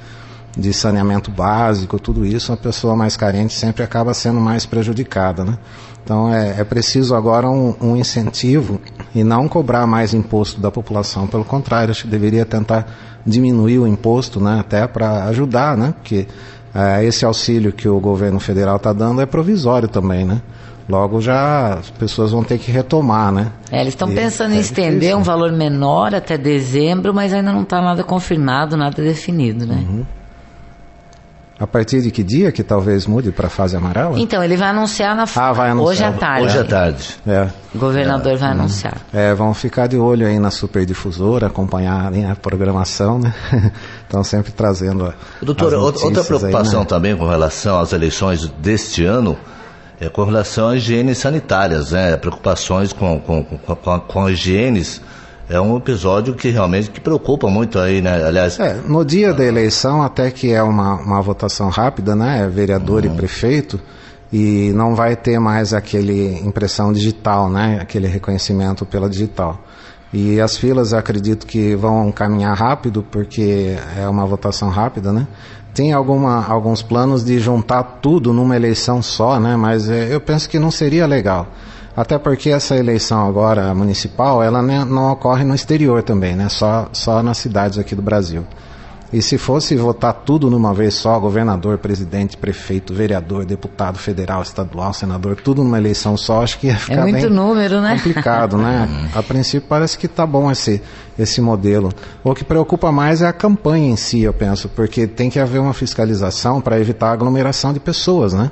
de 0.57 0.71
saneamento 0.71 1.29
básico, 1.29 1.99
tudo 1.99 2.25
isso, 2.25 2.53
a 2.53 2.57
pessoa 2.57 2.95
mais 2.95 3.17
carente 3.17 3.53
sempre 3.53 3.83
acaba 3.83 4.13
sendo 4.13 4.39
mais 4.39 4.65
prejudicada, 4.65 5.43
né? 5.43 5.57
Então 6.03 6.33
é, 6.33 6.61
é 6.61 6.63
preciso 6.63 7.15
agora 7.15 7.49
um, 7.49 7.75
um, 7.81 7.95
incentivo 7.97 8.79
e 9.13 9.23
não 9.23 9.47
cobrar 9.49 9.85
mais 9.85 10.13
imposto 10.13 10.61
da 10.61 10.71
população. 10.71 11.27
Pelo 11.27 11.43
contrário, 11.43 11.91
acho 11.91 12.03
que 12.03 12.07
deveria 12.07 12.45
tentar 12.45 12.87
diminuir 13.25 13.79
o 13.79 13.87
imposto, 13.87 14.39
né? 14.39 14.59
Até 14.59 14.87
para 14.87 15.25
ajudar, 15.25 15.75
né? 15.75 15.93
Porque 15.97 16.27
esse 17.03 17.25
auxílio 17.25 17.71
que 17.71 17.87
o 17.87 17.99
governo 17.99 18.39
federal 18.39 18.75
está 18.75 18.91
dando 18.91 19.21
é 19.21 19.25
provisório 19.25 19.87
também, 19.87 20.25
né? 20.25 20.41
Logo 20.87 21.19
já 21.19 21.75
as 21.75 21.89
pessoas 21.89 22.31
vão 22.31 22.43
ter 22.43 22.59
que 22.59 22.71
retomar, 22.71 23.31
né? 23.31 23.51
É, 23.71 23.81
eles 23.81 23.93
estão 23.93 24.13
pensando 24.13 24.53
em 24.53 24.57
é 24.57 24.61
estender 24.61 24.93
difícil. 24.93 25.17
um 25.17 25.23
valor 25.23 25.51
menor 25.51 26.13
até 26.13 26.37
dezembro, 26.37 27.13
mas 27.13 27.33
ainda 27.33 27.51
não 27.51 27.63
está 27.63 27.81
nada 27.81 28.03
confirmado, 28.03 28.77
nada 28.77 29.01
definido, 29.01 29.65
né? 29.65 29.83
Uhum. 29.87 30.05
A 31.57 31.65
partir 31.65 32.01
de 32.01 32.11
que 32.11 32.21
dia 32.21 32.51
que 32.51 32.61
talvez 32.63 33.07
mude 33.07 33.31
para 33.31 33.47
a 33.47 33.49
fase 33.49 33.77
amarela? 33.77 34.19
Então, 34.19 34.43
ele 34.43 34.57
vai 34.57 34.69
anunciar 34.69 35.15
na 35.15 35.23
Ah, 35.37 35.53
vai 35.53 35.69
anunciar. 35.69 35.89
hoje 35.89 36.03
à 36.03 36.11
tarde. 36.11 36.45
Hoje 36.47 36.57
à 36.59 36.63
tarde. 36.65 37.15
É. 37.25 37.47
O 37.73 37.77
governador 37.79 38.35
vai 38.37 38.49
anunciar. 38.51 38.97
É, 39.13 39.33
vão 39.33 39.53
ficar 39.53 39.87
de 39.87 39.95
olho 39.97 40.27
aí 40.27 40.37
na 40.37 40.51
superdifusora, 40.51 41.47
acompanharem 41.47 42.29
a 42.29 42.35
programação, 42.35 43.19
né? 43.19 43.33
Estão 44.03 44.21
sempre 44.21 44.51
trazendo. 44.51 45.05
a- 45.05 45.13
Doutor, 45.41 45.73
as 45.75 45.79
outra 45.79 45.85
outra 46.05 46.09
notícias 46.09 46.43
aí, 46.43 46.49
preocupação 46.51 46.79
né? 46.81 46.85
também 46.87 47.15
com 47.15 47.25
relação 47.27 47.79
às 47.79 47.93
eleições 47.93 48.49
deste 48.59 49.05
ano 49.05 49.37
é 49.97 50.09
com 50.09 50.25
relação 50.25 50.67
às 50.67 50.75
higienes 50.75 51.19
sanitárias, 51.19 51.91
né? 51.93 52.17
Preocupações 52.17 52.91
com, 52.91 53.17
com, 53.21 53.41
com, 53.45 53.57
com, 53.75 53.99
com 54.01 54.25
as 54.25 54.33
higienes 54.33 55.01
é 55.49 55.59
um 55.61 55.77
episódio 55.77 56.33
que 56.33 56.49
realmente 56.49 56.89
que 56.89 56.99
preocupa 56.99 57.47
muito 57.49 57.77
aí, 57.79 58.01
né? 58.01 58.23
Aliás, 58.25 58.59
É, 58.59 58.75
no 58.85 59.05
dia 59.05 59.33
da 59.33 59.43
eleição, 59.43 60.01
até 60.01 60.31
que 60.31 60.51
é 60.51 60.63
uma, 60.63 60.95
uma 60.95 61.21
votação 61.21 61.69
rápida, 61.69 62.15
né? 62.15 62.43
É 62.43 62.47
vereador 62.47 63.05
e 63.05 63.09
prefeito, 63.09 63.79
e 64.33 64.71
não 64.73 64.95
vai 64.95 65.15
ter 65.15 65.39
mais 65.39 65.73
aquele 65.73 66.39
impressão 66.39 66.91
digital, 66.91 67.49
né? 67.49 67.79
Aquele 67.81 68.07
reconhecimento 68.07 68.85
pela 68.85 69.09
digital. 69.09 69.61
E 70.11 70.39
as 70.39 70.57
filas 70.57 70.93
acredito 70.93 71.45
que 71.45 71.75
vão 71.75 72.11
caminhar 72.11 72.55
rápido, 72.57 73.03
porque 73.03 73.75
é 73.99 74.07
uma 74.07 74.25
votação 74.25 74.69
rápida, 74.69 75.11
né? 75.11 75.27
Tem 75.73 75.91
alguma, 75.91 76.45
alguns 76.47 76.81
planos 76.81 77.23
de 77.23 77.37
juntar 77.37 77.83
tudo 78.01 78.31
numa 78.31 78.55
eleição 78.55 79.01
só, 79.01 79.39
né? 79.39 79.57
Mas 79.57 79.89
é, 79.89 80.13
eu 80.13 80.21
penso 80.21 80.49
que 80.49 80.57
não 80.57 80.71
seria 80.71 81.05
legal. 81.05 81.47
Até 81.95 82.17
porque 82.17 82.49
essa 82.49 82.75
eleição 82.75 83.25
agora 83.25 83.73
municipal, 83.73 84.43
ela 84.43 84.61
né, 84.61 84.83
não 84.83 85.11
ocorre 85.11 85.45
no 85.45 85.55
exterior 85.55 86.03
também, 86.03 86.35
né? 86.35 86.49
Só, 86.49 86.89
só 86.91 87.23
nas 87.23 87.37
cidades 87.37 87.79
aqui 87.79 87.95
do 87.95 88.01
Brasil. 88.01 88.45
E 89.13 89.21
se 89.21 89.37
fosse 89.37 89.77
votar 89.77 90.13
tudo 90.13 90.49
numa 90.49 90.73
vez 90.73 90.95
só, 90.95 91.17
governador, 91.17 91.77
presidente, 91.77 92.35
prefeito, 92.35 92.93
vereador, 92.93 93.45
deputado 93.45 93.97
federal, 93.97 94.41
estadual, 94.41 94.93
senador, 94.93 95.37
tudo 95.37 95.63
numa 95.63 95.77
eleição 95.77 96.17
só, 96.17 96.43
acho 96.43 96.59
que 96.59 96.67
ia 96.67 96.75
ficar 96.75 96.95
É 96.95 97.01
muito 97.03 97.21
bem 97.21 97.29
número, 97.29 97.79
né? 97.79 97.95
complicado, 97.95 98.57
né? 98.57 98.89
A 99.15 99.23
princípio 99.23 99.69
parece 99.69 99.97
que 99.97 100.09
tá 100.09 100.25
bom 100.25 100.51
esse, 100.51 100.81
esse 101.17 101.39
modelo. 101.39 101.93
O 102.25 102.33
que 102.33 102.43
preocupa 102.43 102.91
mais 102.91 103.21
é 103.21 103.27
a 103.27 103.31
campanha 103.31 103.89
em 103.89 103.95
si, 103.95 104.21
eu 104.21 104.33
penso, 104.33 104.67
porque 104.67 105.07
tem 105.07 105.29
que 105.29 105.39
haver 105.39 105.59
uma 105.59 105.73
fiscalização 105.73 106.59
para 106.59 106.77
evitar 106.77 107.09
a 107.09 107.13
aglomeração 107.13 107.71
de 107.71 107.79
pessoas, 107.79 108.33
né? 108.33 108.51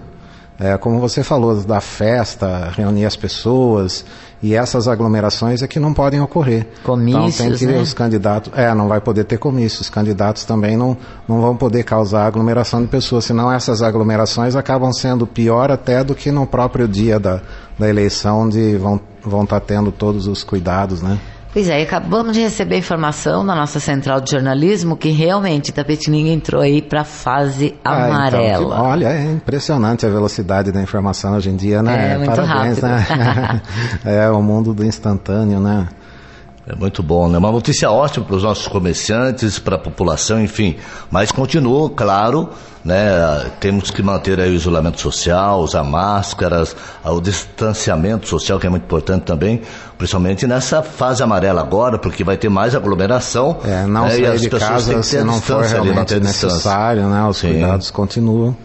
É, 0.63 0.77
como 0.77 0.98
você 0.98 1.24
falou, 1.24 1.62
da 1.62 1.82
festa, 1.82 2.72
reunir 2.74 3.05
as 3.05 3.17
pessoas, 3.17 4.05
e 4.41 4.55
essas 4.55 4.88
aglomerações 4.88 5.62
é 5.62 5.67
que 5.67 5.77
não 5.77 5.93
podem 5.93 6.22
ocorrer. 6.22 6.65
Comícios, 6.86 7.36
então 7.36 7.50
tem 7.50 7.58
que 7.58 7.65
né? 7.65 7.82
os 7.82 7.93
candidatos, 7.93 8.53
é, 8.55 8.74
não 8.74 8.88
vai 8.88 9.01
poder 9.01 9.25
ter 9.25 9.38
comícios, 9.38 9.82
os 9.82 9.89
candidatos 9.89 10.46
também 10.46 10.77
não, 10.77 10.96
não 11.27 11.41
vão 11.41 11.58
poder 11.58 11.84
causar 11.84 12.25
aglomeração 12.25 12.82
de 12.82 12.88
pessoas, 12.88 13.25
senão 13.25 13.51
essas 13.51 13.82
aglomerações 13.82 14.55
acabam 14.55 14.93
sendo 14.93 15.27
pior 15.27 15.70
até 15.70 16.01
do 16.01 16.15
que 16.15 16.32
no 16.32 16.48
próprio 16.48 16.88
dia 16.88 17.20
da, 17.20 17.41
da 17.77 17.89
eleição, 17.89 18.43
onde 18.43 18.77
vão 18.77 19.01
vão 19.25 19.43
estar 19.43 19.60
tendo 19.62 19.91
todos 19.91 20.27
os 20.27 20.43
cuidados, 20.43 21.01
né? 21.01 21.20
Pois 21.53 21.69
é, 21.69 21.83
acabamos 21.83 22.33
de 22.33 22.41
receber 22.41 22.77
informação 22.79 23.45
da 23.45 23.53
nossa 23.53 23.79
central 23.79 24.19
de 24.19 24.31
jornalismo 24.31 24.98
que 24.98 25.10
realmente 25.12 25.72
Tapetininga 25.72 26.29
entrou 26.31 26.62
aí 26.63 26.81
para 26.81 27.01
a 27.01 27.03
fase 27.05 27.75
Ah, 27.86 27.93
então, 28.07 28.15
amarela. 28.15 28.75
que- 28.75 28.81
olha, 28.81 29.07
é 29.10 29.31
impressionante 29.31 30.03
a 30.03 30.10
velocidade 30.10 30.72
da 30.72 30.81
informação 30.81 31.36
hoje 31.36 31.51
em 31.51 31.55
dia, 31.55 31.83
né? 31.83 32.13
É, 32.13 32.17
muito 32.17 32.31
Parabéns, 32.36 32.79
rápido. 32.79 32.88
né? 32.88 33.62
é 34.03 34.29
o 34.31 34.41
mundo 34.41 34.74
do 34.74 34.83
instantâneo, 34.83 35.60
né? 35.60 35.88
É 36.65 36.74
muito 36.74 37.03
bom, 37.03 37.27
né? 37.27 37.38
Uma 37.38 37.51
notícia 37.51 37.91
ótima 37.91 38.25
para 38.25 38.38
os 38.38 38.43
nossos 38.43 38.70
comerciantes, 38.70 39.60
para 39.60 39.75
a 39.75 39.79
população, 39.79 40.41
enfim. 40.41 40.77
Mas 41.12 41.29
continua, 41.29 41.89
claro, 41.89 42.50
né? 42.86 43.51
Temos 43.60 43.91
que 43.91 44.01
manter 44.01 44.39
aí 44.39 44.50
o 44.50 44.53
isolamento 44.53 45.01
social, 45.01 45.60
usar 45.60 45.84
máscaras, 45.84 46.74
o 47.03 47.20
distanciamento 47.20 48.29
social, 48.29 48.60
que 48.60 48.67
é 48.67 48.70
muito 48.70 48.84
importante 48.84 49.24
também, 49.24 49.62
principalmente 49.98 50.48
nessa 50.48 50.82
fase 50.82 51.22
amarela 51.22 51.60
agora, 51.60 51.98
porque 51.98 52.24
vai 52.24 52.38
ter 52.38 52.48
mais 52.48 52.74
aglomeração. 52.74 53.58
É, 53.65 53.86
não 53.86 54.05
né? 54.05 54.08
E 54.08 54.12
sair 54.12 54.25
as 54.27 54.41
de 54.41 54.50
pessoas 54.50 54.70
têm 54.70 54.77
casa 54.77 54.89
que 54.89 55.00
ter 55.00 55.03
se 55.03 55.24
não 55.24 55.41
for 55.41 55.65
ali, 55.65 55.74
realmente 55.74 56.20
necessário, 56.22 57.10
né? 57.10 57.27
Os 57.27 57.38
Sim. 57.38 57.51
cuidados 57.51 57.91
continuam. 57.91 58.55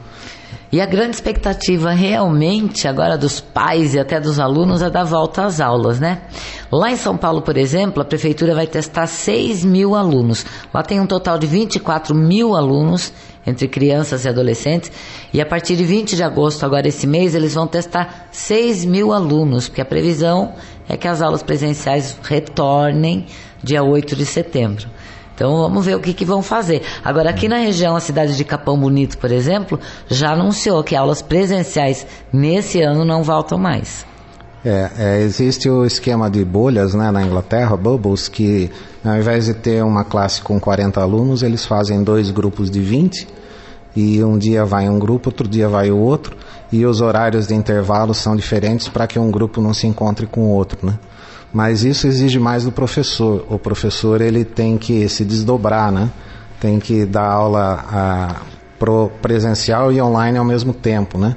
E 0.70 0.82
a 0.82 0.86
grande 0.86 1.16
expectativa 1.16 1.92
realmente 1.92 2.86
agora 2.86 3.16
dos 3.16 3.40
pais 3.40 3.94
e 3.94 3.98
até 3.98 4.20
dos 4.20 4.38
alunos 4.38 4.82
é 4.82 4.90
dar 4.90 5.04
volta 5.04 5.46
às 5.46 5.60
aulas, 5.60 5.98
né? 5.98 6.20
Lá 6.70 6.90
em 6.90 6.96
São 6.96 7.16
Paulo, 7.16 7.40
por 7.40 7.56
exemplo, 7.56 8.02
a 8.02 8.04
prefeitura 8.04 8.54
vai 8.54 8.66
testar 8.66 9.06
6 9.06 9.64
mil 9.64 9.94
alunos. 9.94 10.44
Lá 10.72 10.82
tem 10.82 11.00
um 11.00 11.06
total 11.06 11.38
de 11.38 11.46
24 11.46 12.14
mil 12.14 12.54
alunos, 12.54 13.14
entre 13.46 13.66
crianças 13.66 14.26
e 14.26 14.28
adolescentes. 14.28 14.92
E 15.32 15.40
a 15.40 15.46
partir 15.46 15.74
de 15.74 15.84
20 15.84 16.14
de 16.14 16.22
agosto, 16.22 16.64
agora 16.66 16.86
esse 16.86 17.06
mês, 17.06 17.34
eles 17.34 17.54
vão 17.54 17.66
testar 17.66 18.28
6 18.30 18.84
mil 18.84 19.10
alunos, 19.10 19.68
porque 19.68 19.80
a 19.80 19.86
previsão 19.86 20.52
é 20.86 20.98
que 20.98 21.08
as 21.08 21.22
aulas 21.22 21.42
presenciais 21.42 22.18
retornem 22.22 23.24
dia 23.62 23.82
8 23.82 24.14
de 24.14 24.26
setembro. 24.26 24.86
Então 25.38 25.56
vamos 25.56 25.86
ver 25.86 25.94
o 25.94 26.00
que, 26.00 26.12
que 26.12 26.24
vão 26.24 26.42
fazer. 26.42 26.82
Agora, 27.04 27.30
aqui 27.30 27.46
na 27.46 27.58
região, 27.58 27.94
a 27.94 28.00
cidade 28.00 28.36
de 28.36 28.44
Capão 28.44 28.76
Bonito, 28.76 29.16
por 29.18 29.30
exemplo, 29.30 29.78
já 30.08 30.32
anunciou 30.32 30.82
que 30.82 30.96
aulas 30.96 31.22
presenciais 31.22 32.04
nesse 32.32 32.82
ano 32.82 33.04
não 33.04 33.22
voltam 33.22 33.56
mais. 33.56 34.04
É, 34.64 34.90
é, 34.98 35.20
existe 35.20 35.70
o 35.70 35.84
esquema 35.84 36.28
de 36.28 36.44
bolhas 36.44 36.92
né, 36.92 37.12
na 37.12 37.22
Inglaterra, 37.22 37.76
bubbles, 37.76 38.26
que 38.26 38.68
ao 39.04 39.16
invés 39.16 39.46
de 39.46 39.54
ter 39.54 39.84
uma 39.84 40.04
classe 40.04 40.42
com 40.42 40.58
40 40.58 41.00
alunos, 41.00 41.44
eles 41.44 41.64
fazem 41.64 42.02
dois 42.02 42.32
grupos 42.32 42.68
de 42.68 42.80
20 42.80 43.28
e 43.94 44.22
um 44.24 44.36
dia 44.36 44.64
vai 44.64 44.88
um 44.88 44.98
grupo, 44.98 45.28
outro 45.28 45.46
dia 45.46 45.68
vai 45.68 45.92
o 45.92 45.98
outro 45.98 46.36
e 46.72 46.84
os 46.84 47.00
horários 47.00 47.46
de 47.46 47.54
intervalo 47.54 48.12
são 48.12 48.34
diferentes 48.34 48.88
para 48.88 49.06
que 49.06 49.20
um 49.20 49.30
grupo 49.30 49.60
não 49.60 49.72
se 49.72 49.86
encontre 49.86 50.26
com 50.26 50.40
o 50.40 50.48
outro, 50.48 50.84
né? 50.84 50.98
Mas 51.52 51.82
isso 51.82 52.06
exige 52.06 52.38
mais 52.38 52.64
do 52.64 52.72
professor. 52.72 53.46
O 53.48 53.58
professor 53.58 54.20
ele 54.20 54.44
tem 54.44 54.76
que 54.76 55.08
se 55.08 55.24
desdobrar, 55.24 55.90
né? 55.90 56.10
Tem 56.60 56.78
que 56.78 57.06
dar 57.06 57.26
aula 57.30 57.84
a, 57.90 58.36
pro 58.78 59.10
presencial 59.22 59.92
e 59.92 60.00
online 60.00 60.38
ao 60.38 60.44
mesmo 60.44 60.72
tempo, 60.72 61.18
né? 61.18 61.36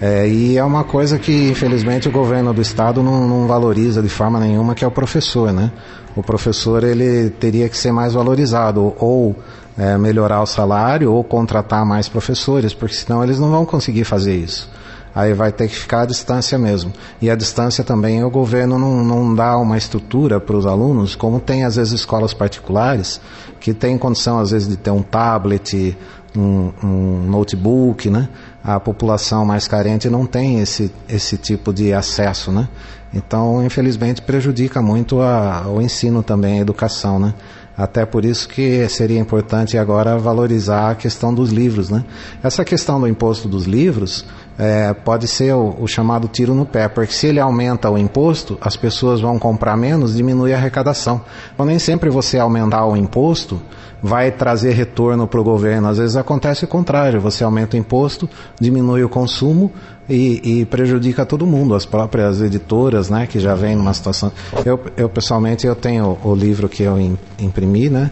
É, 0.00 0.26
e 0.26 0.56
é 0.56 0.64
uma 0.64 0.82
coisa 0.82 1.18
que, 1.18 1.50
infelizmente, 1.50 2.08
o 2.08 2.10
governo 2.10 2.54
do 2.54 2.62
estado 2.62 3.02
não, 3.02 3.28
não 3.28 3.46
valoriza 3.46 4.00
de 4.00 4.08
forma 4.08 4.40
nenhuma, 4.40 4.74
que 4.74 4.82
é 4.82 4.88
o 4.88 4.90
professor, 4.90 5.52
né? 5.52 5.70
O 6.16 6.22
professor 6.22 6.82
ele 6.82 7.28
teria 7.28 7.68
que 7.68 7.76
ser 7.76 7.92
mais 7.92 8.14
valorizado, 8.14 8.94
ou 8.98 9.36
é, 9.76 9.98
melhorar 9.98 10.40
o 10.40 10.46
salário, 10.46 11.12
ou 11.12 11.22
contratar 11.22 11.84
mais 11.84 12.08
professores, 12.08 12.72
porque 12.72 12.94
senão 12.94 13.22
eles 13.22 13.38
não 13.38 13.50
vão 13.50 13.66
conseguir 13.66 14.04
fazer 14.04 14.34
isso. 14.34 14.70
Aí 15.14 15.34
vai 15.34 15.50
ter 15.50 15.68
que 15.68 15.74
ficar 15.74 16.02
à 16.02 16.06
distância 16.06 16.56
mesmo. 16.58 16.92
E 17.20 17.28
a 17.28 17.34
distância 17.34 17.82
também 17.82 18.22
o 18.22 18.30
governo 18.30 18.78
não, 18.78 19.04
não 19.04 19.34
dá 19.34 19.58
uma 19.58 19.76
estrutura 19.76 20.40
para 20.40 20.56
os 20.56 20.66
alunos, 20.66 21.16
como 21.16 21.40
tem 21.40 21.64
às 21.64 21.76
vezes 21.76 21.92
escolas 21.92 22.32
particulares, 22.32 23.20
que 23.58 23.74
tem 23.74 23.98
condição 23.98 24.38
às 24.38 24.50
vezes 24.52 24.68
de 24.68 24.76
ter 24.76 24.90
um 24.90 25.02
tablet, 25.02 25.96
um, 26.36 26.72
um 26.82 27.22
notebook, 27.28 28.08
né? 28.08 28.28
A 28.62 28.78
população 28.78 29.44
mais 29.44 29.66
carente 29.66 30.08
não 30.08 30.26
tem 30.26 30.60
esse, 30.60 30.92
esse 31.08 31.36
tipo 31.36 31.72
de 31.72 31.92
acesso, 31.92 32.52
né? 32.52 32.68
Então, 33.12 33.64
infelizmente, 33.64 34.22
prejudica 34.22 34.80
muito 34.80 35.20
a, 35.20 35.66
o 35.66 35.80
ensino 35.80 36.22
também, 36.22 36.58
a 36.58 36.62
educação, 36.62 37.18
né? 37.18 37.34
Até 37.76 38.04
por 38.04 38.24
isso 38.24 38.48
que 38.48 38.86
seria 38.88 39.18
importante 39.18 39.78
agora 39.78 40.18
valorizar 40.18 40.90
a 40.90 40.94
questão 40.94 41.32
dos 41.32 41.50
livros, 41.50 41.88
né? 41.88 42.04
Essa 42.42 42.64
questão 42.64 43.00
do 43.00 43.08
imposto 43.08 43.48
dos 43.48 43.64
livros 43.64 44.26
é, 44.60 44.92
pode 44.92 45.26
ser 45.26 45.54
o, 45.54 45.74
o, 45.80 45.88
chamado 45.88 46.28
tiro 46.28 46.54
no 46.54 46.66
pé, 46.66 46.86
porque 46.86 47.14
se 47.14 47.28
ele 47.28 47.40
aumenta 47.40 47.88
o 47.88 47.96
imposto, 47.96 48.58
as 48.60 48.76
pessoas 48.76 49.18
vão 49.18 49.38
comprar 49.38 49.74
menos, 49.74 50.14
diminui 50.14 50.52
a 50.52 50.58
arrecadação. 50.58 51.22
Então 51.54 51.64
nem 51.64 51.78
sempre 51.78 52.10
você 52.10 52.38
aumentar 52.38 52.84
o 52.84 52.94
imposto 52.94 53.58
vai 54.02 54.30
trazer 54.30 54.72
retorno 54.72 55.26
para 55.26 55.40
o 55.40 55.44
governo. 55.44 55.88
Às 55.88 55.96
vezes 55.96 56.14
acontece 56.14 56.66
o 56.66 56.68
contrário, 56.68 57.22
você 57.22 57.42
aumenta 57.42 57.74
o 57.74 57.80
imposto, 57.80 58.28
diminui 58.60 59.02
o 59.02 59.08
consumo 59.08 59.72
e, 60.06 60.60
e 60.60 60.64
prejudica 60.66 61.24
todo 61.24 61.46
mundo, 61.46 61.74
as 61.74 61.86
próprias 61.86 62.42
editoras, 62.42 63.08
né, 63.08 63.26
que 63.26 63.40
já 63.40 63.54
vem 63.54 63.74
numa 63.74 63.94
situação. 63.94 64.30
Eu, 64.66 64.78
eu 64.94 65.08
pessoalmente 65.08 65.66
eu 65.66 65.74
tenho 65.74 66.18
o 66.22 66.34
livro 66.34 66.68
que 66.68 66.82
eu 66.82 66.98
imprimi, 67.38 67.88
né? 67.88 68.10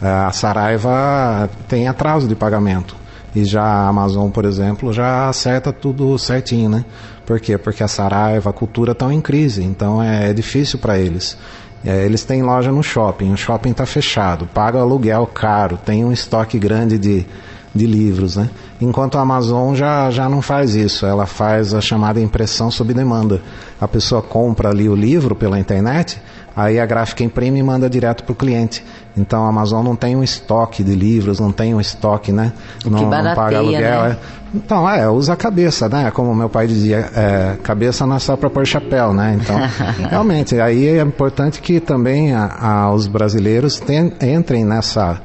A 0.00 0.30
Saraiva 0.30 1.50
tem 1.66 1.88
atraso 1.88 2.28
de 2.28 2.36
pagamento. 2.36 2.94
E 3.38 3.44
já 3.44 3.62
a 3.62 3.88
Amazon, 3.88 4.30
por 4.30 4.44
exemplo, 4.44 4.92
já 4.92 5.28
acerta 5.28 5.72
tudo 5.72 6.18
certinho, 6.18 6.68
né? 6.68 6.84
Por 7.24 7.38
quê? 7.38 7.56
Porque 7.56 7.84
a 7.84 7.88
Saraiva, 7.88 8.50
a 8.50 8.52
cultura 8.52 8.92
estão 8.92 9.12
em 9.12 9.20
crise, 9.20 9.62
então 9.62 10.02
é, 10.02 10.30
é 10.30 10.32
difícil 10.32 10.78
para 10.78 10.98
eles. 10.98 11.38
É, 11.84 12.04
eles 12.04 12.24
têm 12.24 12.42
loja 12.42 12.72
no 12.72 12.82
shopping, 12.82 13.32
o 13.32 13.36
shopping 13.36 13.70
está 13.70 13.86
fechado, 13.86 14.46
paga 14.46 14.80
aluguel 14.80 15.24
caro, 15.26 15.76
tem 15.76 16.04
um 16.04 16.10
estoque 16.10 16.58
grande 16.58 16.98
de, 16.98 17.24
de 17.72 17.86
livros, 17.86 18.36
né? 18.36 18.50
Enquanto 18.80 19.18
a 19.18 19.22
Amazon 19.22 19.74
já, 19.74 20.08
já 20.10 20.28
não 20.28 20.40
faz 20.40 20.74
isso, 20.74 21.04
ela 21.04 21.26
faz 21.26 21.74
a 21.74 21.80
chamada 21.80 22.20
impressão 22.20 22.70
sob 22.70 22.94
demanda. 22.94 23.40
A 23.80 23.88
pessoa 23.88 24.22
compra 24.22 24.68
ali 24.70 24.88
o 24.88 24.94
livro 24.94 25.34
pela 25.34 25.58
internet, 25.58 26.20
aí 26.56 26.78
a 26.78 26.86
gráfica 26.86 27.24
imprime 27.24 27.58
e 27.58 27.62
manda 27.62 27.90
direto 27.90 28.22
para 28.22 28.32
o 28.32 28.36
cliente. 28.36 28.84
Então 29.16 29.44
a 29.44 29.48
Amazon 29.48 29.84
não 29.84 29.96
tem 29.96 30.14
um 30.14 30.22
estoque 30.22 30.84
de 30.84 30.94
livros, 30.94 31.40
não 31.40 31.50
tem 31.50 31.74
um 31.74 31.80
estoque, 31.80 32.30
né? 32.30 32.52
O 32.84 32.90
não, 32.90 32.98
que 32.98 33.04
não 33.04 33.10
paga 33.10 33.34
barateia, 33.34 33.58
aluguel. 33.58 34.02
né? 34.02 34.16
é. 34.34 34.38
Então, 34.54 34.88
é, 34.88 35.06
usa 35.10 35.34
a 35.34 35.36
cabeça, 35.36 35.90
né? 35.90 36.10
Como 36.10 36.34
meu 36.34 36.48
pai 36.48 36.66
dizia, 36.66 37.10
é, 37.14 37.56
cabeça 37.62 38.06
não 38.06 38.16
é 38.16 38.18
só 38.18 38.34
para 38.34 38.48
pôr 38.48 38.66
chapéu, 38.66 39.12
né? 39.12 39.38
Então, 39.38 39.56
realmente, 40.08 40.58
aí 40.58 40.86
é 40.86 41.02
importante 41.02 41.60
que 41.60 41.80
também 41.80 42.32
a, 42.32 42.46
a, 42.58 42.94
os 42.94 43.06
brasileiros 43.06 43.78
ten- 43.78 44.12
entrem 44.22 44.64
nessa 44.64 45.20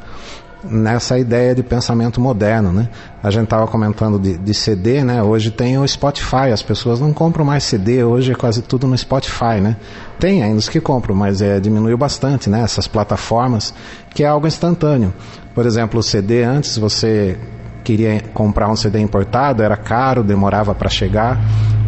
nessa 0.64 1.18
ideia 1.20 1.54
de 1.54 1.62
pensamento 1.62 2.22
moderno, 2.22 2.72
né? 2.72 2.90
A 3.22 3.30
gente 3.30 3.46
estava 3.46 3.68
comentando 3.68 4.20
de, 4.20 4.38
de 4.38 4.54
CD, 4.54 5.04
né? 5.04 5.22
Hoje 5.22 5.52
tem 5.52 5.78
o 5.78 5.88
Spotify, 5.88 6.52
as 6.54 6.62
pessoas 6.62 7.00
não 7.00 7.14
compram 7.14 7.44
mais 7.46 7.64
CD, 7.64 8.04
hoje 8.04 8.32
é 8.32 8.36
quase 8.36 8.62
tudo 8.62 8.88
no 8.88 8.98
Spotify, 8.98 9.60
né? 9.62 9.76
Tem 10.20 10.44
ainda 10.44 10.58
os 10.58 10.70
que 10.70 10.80
compram, 10.80 11.16
mas 11.16 11.42
é, 11.42 11.60
diminuiu 11.60 11.98
bastante, 11.98 12.50
né? 12.50 12.62
Essas 12.62 12.88
plataformas, 12.88 13.74
que 14.14 14.24
é 14.24 14.28
algo 14.28 14.48
instantâneo. 14.48 15.14
Por 15.54 15.66
exemplo, 15.66 16.00
o 16.00 16.04
CD 16.04 16.44
antes 16.44 16.78
você 16.78 17.38
queria 17.84 18.22
comprar 18.34 18.70
um 18.70 18.76
CD 18.76 19.00
importado, 19.00 19.62
era 19.62 19.76
caro, 19.76 20.24
demorava 20.24 20.74
para 20.74 20.90
chegar. 20.90 21.40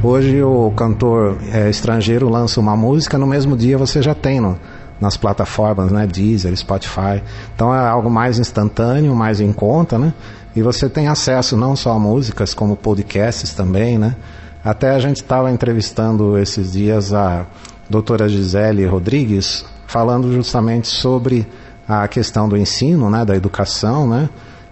Hoje 0.04 0.44
o 0.44 0.72
cantor 0.72 1.38
é, 1.52 1.70
estrangeiro 1.70 2.30
lança 2.30 2.60
uma 2.60 2.76
música, 2.76 3.18
no 3.18 3.26
mesmo 3.26 3.56
dia 3.56 3.78
você 3.78 4.02
já 4.02 4.14
tem 4.14 4.40
no, 4.40 4.60
nas 5.00 5.18
plataformas, 5.18 5.92
né, 5.92 6.08
Deezer, 6.08 6.56
Spotify. 6.56 7.22
Então 7.54 7.74
é 7.74 7.80
algo 7.80 8.10
mais 8.10 8.40
instantâneo, 8.40 9.16
mais 9.16 9.42
em 9.42 9.52
conta, 9.52 9.98
né? 9.98 10.14
E 10.56 10.62
você 10.62 10.88
tem 10.88 11.08
acesso 11.08 11.58
não 11.58 11.76
só 11.76 11.92
a 11.92 12.00
músicas, 12.00 12.54
como 12.54 12.76
podcasts 12.76 13.54
também, 13.54 13.98
né? 13.98 14.16
Até 14.64 14.92
a 14.92 15.00
gente 15.00 15.18
estava 15.18 15.52
entrevistando 15.52 16.38
esses 16.38 16.72
dias 16.72 17.14
a 17.14 17.46
doutora 17.90 18.28
Gisele 18.28 18.86
Rodrigues, 18.86 19.66
falando 19.86 20.32
justamente 20.34 20.88
sobre 20.88 21.46
a 21.88 22.08
questão 22.08 22.50
do 22.50 22.58
ensino, 22.58 23.10
né, 23.10 23.24
da 23.24 23.36
educação, 23.36 24.08
né? 24.08 24.30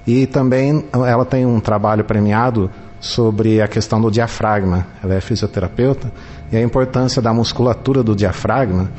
E 0.08 0.26
também 0.26 0.86
ela 0.94 1.26
tem 1.26 1.46
um 1.46 1.60
trabalho 1.60 2.04
premiado 2.04 2.72
sobre 3.00 3.62
a 3.62 3.68
questão 3.68 4.02
do 4.02 4.10
diafragma. 4.10 4.88
Ela 5.04 5.16
é 5.16 5.22
fisioterapeuta 5.22 6.12
e 6.52 6.58
a 6.58 6.62
importância 6.62 7.22
da 7.22 7.34
musculatura 7.34 8.02
do 8.02 8.16
diafragma 8.16 8.90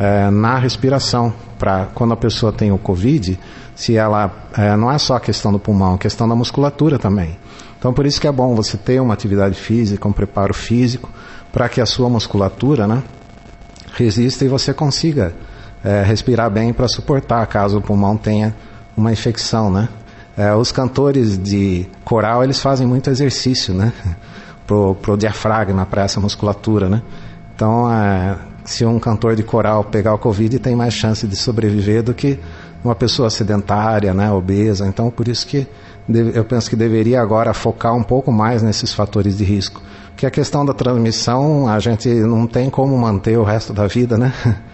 eh, 0.00 0.30
na 0.30 0.58
respiração. 0.58 1.32
Para 1.58 1.88
quando 1.94 2.14
a 2.14 2.16
pessoa 2.16 2.50
tem 2.50 2.72
o 2.72 2.78
Covid, 2.78 3.38
se 3.74 3.96
ela 3.96 4.30
eh, 4.56 4.74
não 4.76 4.90
é 4.90 4.96
só 4.96 5.16
a 5.16 5.20
questão 5.20 5.52
do 5.52 5.58
pulmão, 5.58 5.94
é 5.94 5.98
questão 5.98 6.26
da 6.26 6.34
musculatura 6.34 6.98
também. 6.98 7.38
Então 7.78 7.92
por 7.92 8.06
isso 8.06 8.18
que 8.18 8.26
é 8.26 8.32
bom 8.32 8.54
você 8.54 8.78
ter 8.78 8.98
uma 9.00 9.12
atividade 9.12 9.54
física, 9.54 10.08
um 10.08 10.12
preparo 10.12 10.54
físico, 10.54 11.10
para 11.52 11.68
que 11.68 11.80
a 11.80 11.86
sua 11.86 12.08
musculatura, 12.08 12.86
né, 12.86 13.02
resista 13.92 14.44
e 14.44 14.48
você 14.48 14.72
consiga 14.72 15.34
eh, 15.84 16.02
respirar 16.02 16.50
bem 16.50 16.72
para 16.72 16.88
suportar 16.88 17.46
caso 17.46 17.78
o 17.78 17.82
pulmão 17.82 18.16
tenha 18.16 18.56
uma 18.96 19.12
infecção, 19.12 19.70
né? 19.70 19.88
É, 20.36 20.54
os 20.54 20.72
cantores 20.72 21.36
de 21.36 21.86
coral 22.04 22.42
eles 22.42 22.60
fazem 22.60 22.86
muito 22.86 23.10
exercício, 23.10 23.74
né? 23.74 23.92
Pro, 24.66 24.94
pro 24.94 25.16
diafragma, 25.16 25.84
para 25.84 26.04
essa 26.04 26.20
musculatura, 26.20 26.88
né? 26.88 27.02
Então, 27.56 27.92
é, 27.92 28.38
se 28.64 28.84
um 28.84 28.98
cantor 28.98 29.34
de 29.36 29.42
coral 29.42 29.84
pegar 29.84 30.14
o 30.14 30.18
Covid, 30.18 30.58
tem 30.58 30.76
mais 30.76 30.94
chance 30.94 31.26
de 31.26 31.36
sobreviver 31.36 32.02
do 32.02 32.14
que 32.14 32.38
uma 32.84 32.94
pessoa 32.94 33.30
sedentária, 33.30 34.14
né? 34.14 34.30
Obesa. 34.30 34.86
Então, 34.86 35.10
por 35.10 35.28
isso 35.28 35.46
que 35.46 35.66
eu 36.34 36.44
penso 36.44 36.68
que 36.68 36.76
deveria 36.76 37.20
agora 37.20 37.52
focar 37.54 37.94
um 37.94 38.02
pouco 38.02 38.32
mais 38.32 38.62
nesses 38.62 38.92
fatores 38.92 39.36
de 39.36 39.44
risco. 39.44 39.82
Porque 40.10 40.26
a 40.26 40.30
questão 40.30 40.64
da 40.64 40.74
transmissão, 40.74 41.68
a 41.68 41.78
gente 41.78 42.08
não 42.08 42.46
tem 42.46 42.68
como 42.68 42.96
manter 42.98 43.38
o 43.38 43.42
resto 43.42 43.72
da 43.72 43.86
vida, 43.86 44.16
né? 44.16 44.32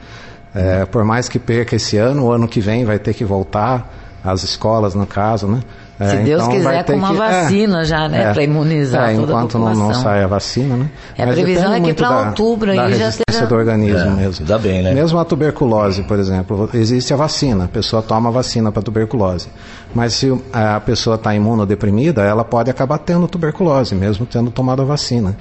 É, 0.58 0.86
por 0.86 1.04
mais 1.04 1.28
que 1.28 1.38
perca 1.38 1.76
esse 1.76 1.98
ano, 1.98 2.24
o 2.24 2.32
ano 2.32 2.48
que 2.48 2.60
vem 2.60 2.82
vai 2.82 2.98
ter 2.98 3.12
que 3.12 3.26
voltar 3.26 3.92
às 4.24 4.42
escolas, 4.42 4.94
no 4.94 5.06
caso, 5.06 5.46
né? 5.46 5.60
É, 5.98 6.08
Se 6.10 6.16
Deus 6.18 6.42
então 6.42 6.54
quiser, 6.54 6.84
ter 6.84 6.92
com 6.92 6.98
uma 6.98 7.08
que- 7.08 7.14
é, 7.14 7.18
vacina 7.42 7.84
já, 7.84 8.06
né, 8.08 8.32
pra 8.34 8.42
imunizar 8.42 9.10
é, 9.10 9.16
toda 9.16 9.32
a 9.32 9.36
enquanto 9.36 9.54
não, 9.58 9.64
não 9.66 9.72
população. 9.74 10.02
sai 10.02 10.22
a 10.22 10.26
vacina, 10.26 10.76
né? 10.76 10.90
É, 11.16 11.24
a 11.24 11.26
previsão 11.28 11.72
é 11.72 11.76
que 11.76 11.80
muito 11.80 11.96
pra 11.96 12.08
da- 12.10 12.28
outubro 12.28 12.70
aí 12.70 12.76
da 12.76 12.90
já 12.90 13.08
esteja- 13.08 13.46
do 13.46 13.54
organismo 13.54 14.10
É, 14.10 14.10
mesmo. 14.10 14.44
ainda 14.44 14.58
bem, 14.58 14.82
né? 14.82 14.92
Mesmo 14.92 15.18
a 15.18 15.24
tuberculose, 15.24 16.02
por 16.02 16.18
exemplo, 16.18 16.68
existe 16.74 17.14
a 17.14 17.16
vacina, 17.16 17.64
a 17.64 17.68
pessoa 17.68 18.02
toma 18.02 18.28
a 18.28 18.32
vacina 18.32 18.70
para 18.70 18.82
tuberculose. 18.82 19.48
Mas 19.94 20.12
se 20.12 20.30
o- 20.30 20.42
a 20.52 20.78
pessoa 20.80 21.16
está 21.16 21.34
imunodeprimida, 21.34 22.22
ela 22.22 22.44
pode 22.44 22.70
acabar 22.70 22.98
tendo 22.98 23.26
tuberculose, 23.26 23.94
mesmo 23.94 24.26
tendo 24.26 24.50
tomado 24.50 24.82
a 24.82 24.84
vacina. 24.84 25.34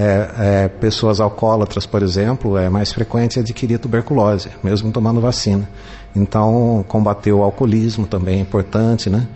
É, 0.00 0.28
é, 0.38 0.68
pessoas 0.68 1.20
alcoólatras, 1.20 1.84
por 1.84 2.02
exemplo, 2.02 2.56
é 2.56 2.70
mais 2.70 2.92
frequente 2.92 3.38
adquirir 3.40 3.78
tuberculose, 3.78 4.48
mesmo 4.62 4.90
tomando 4.92 5.20
vacina. 5.20 5.68
Então, 6.16 6.84
combater 6.88 7.32
o 7.32 7.42
alcoolismo 7.42 8.06
também 8.06 8.38
é 8.38 8.40
importante, 8.40 9.10
né? 9.10 9.26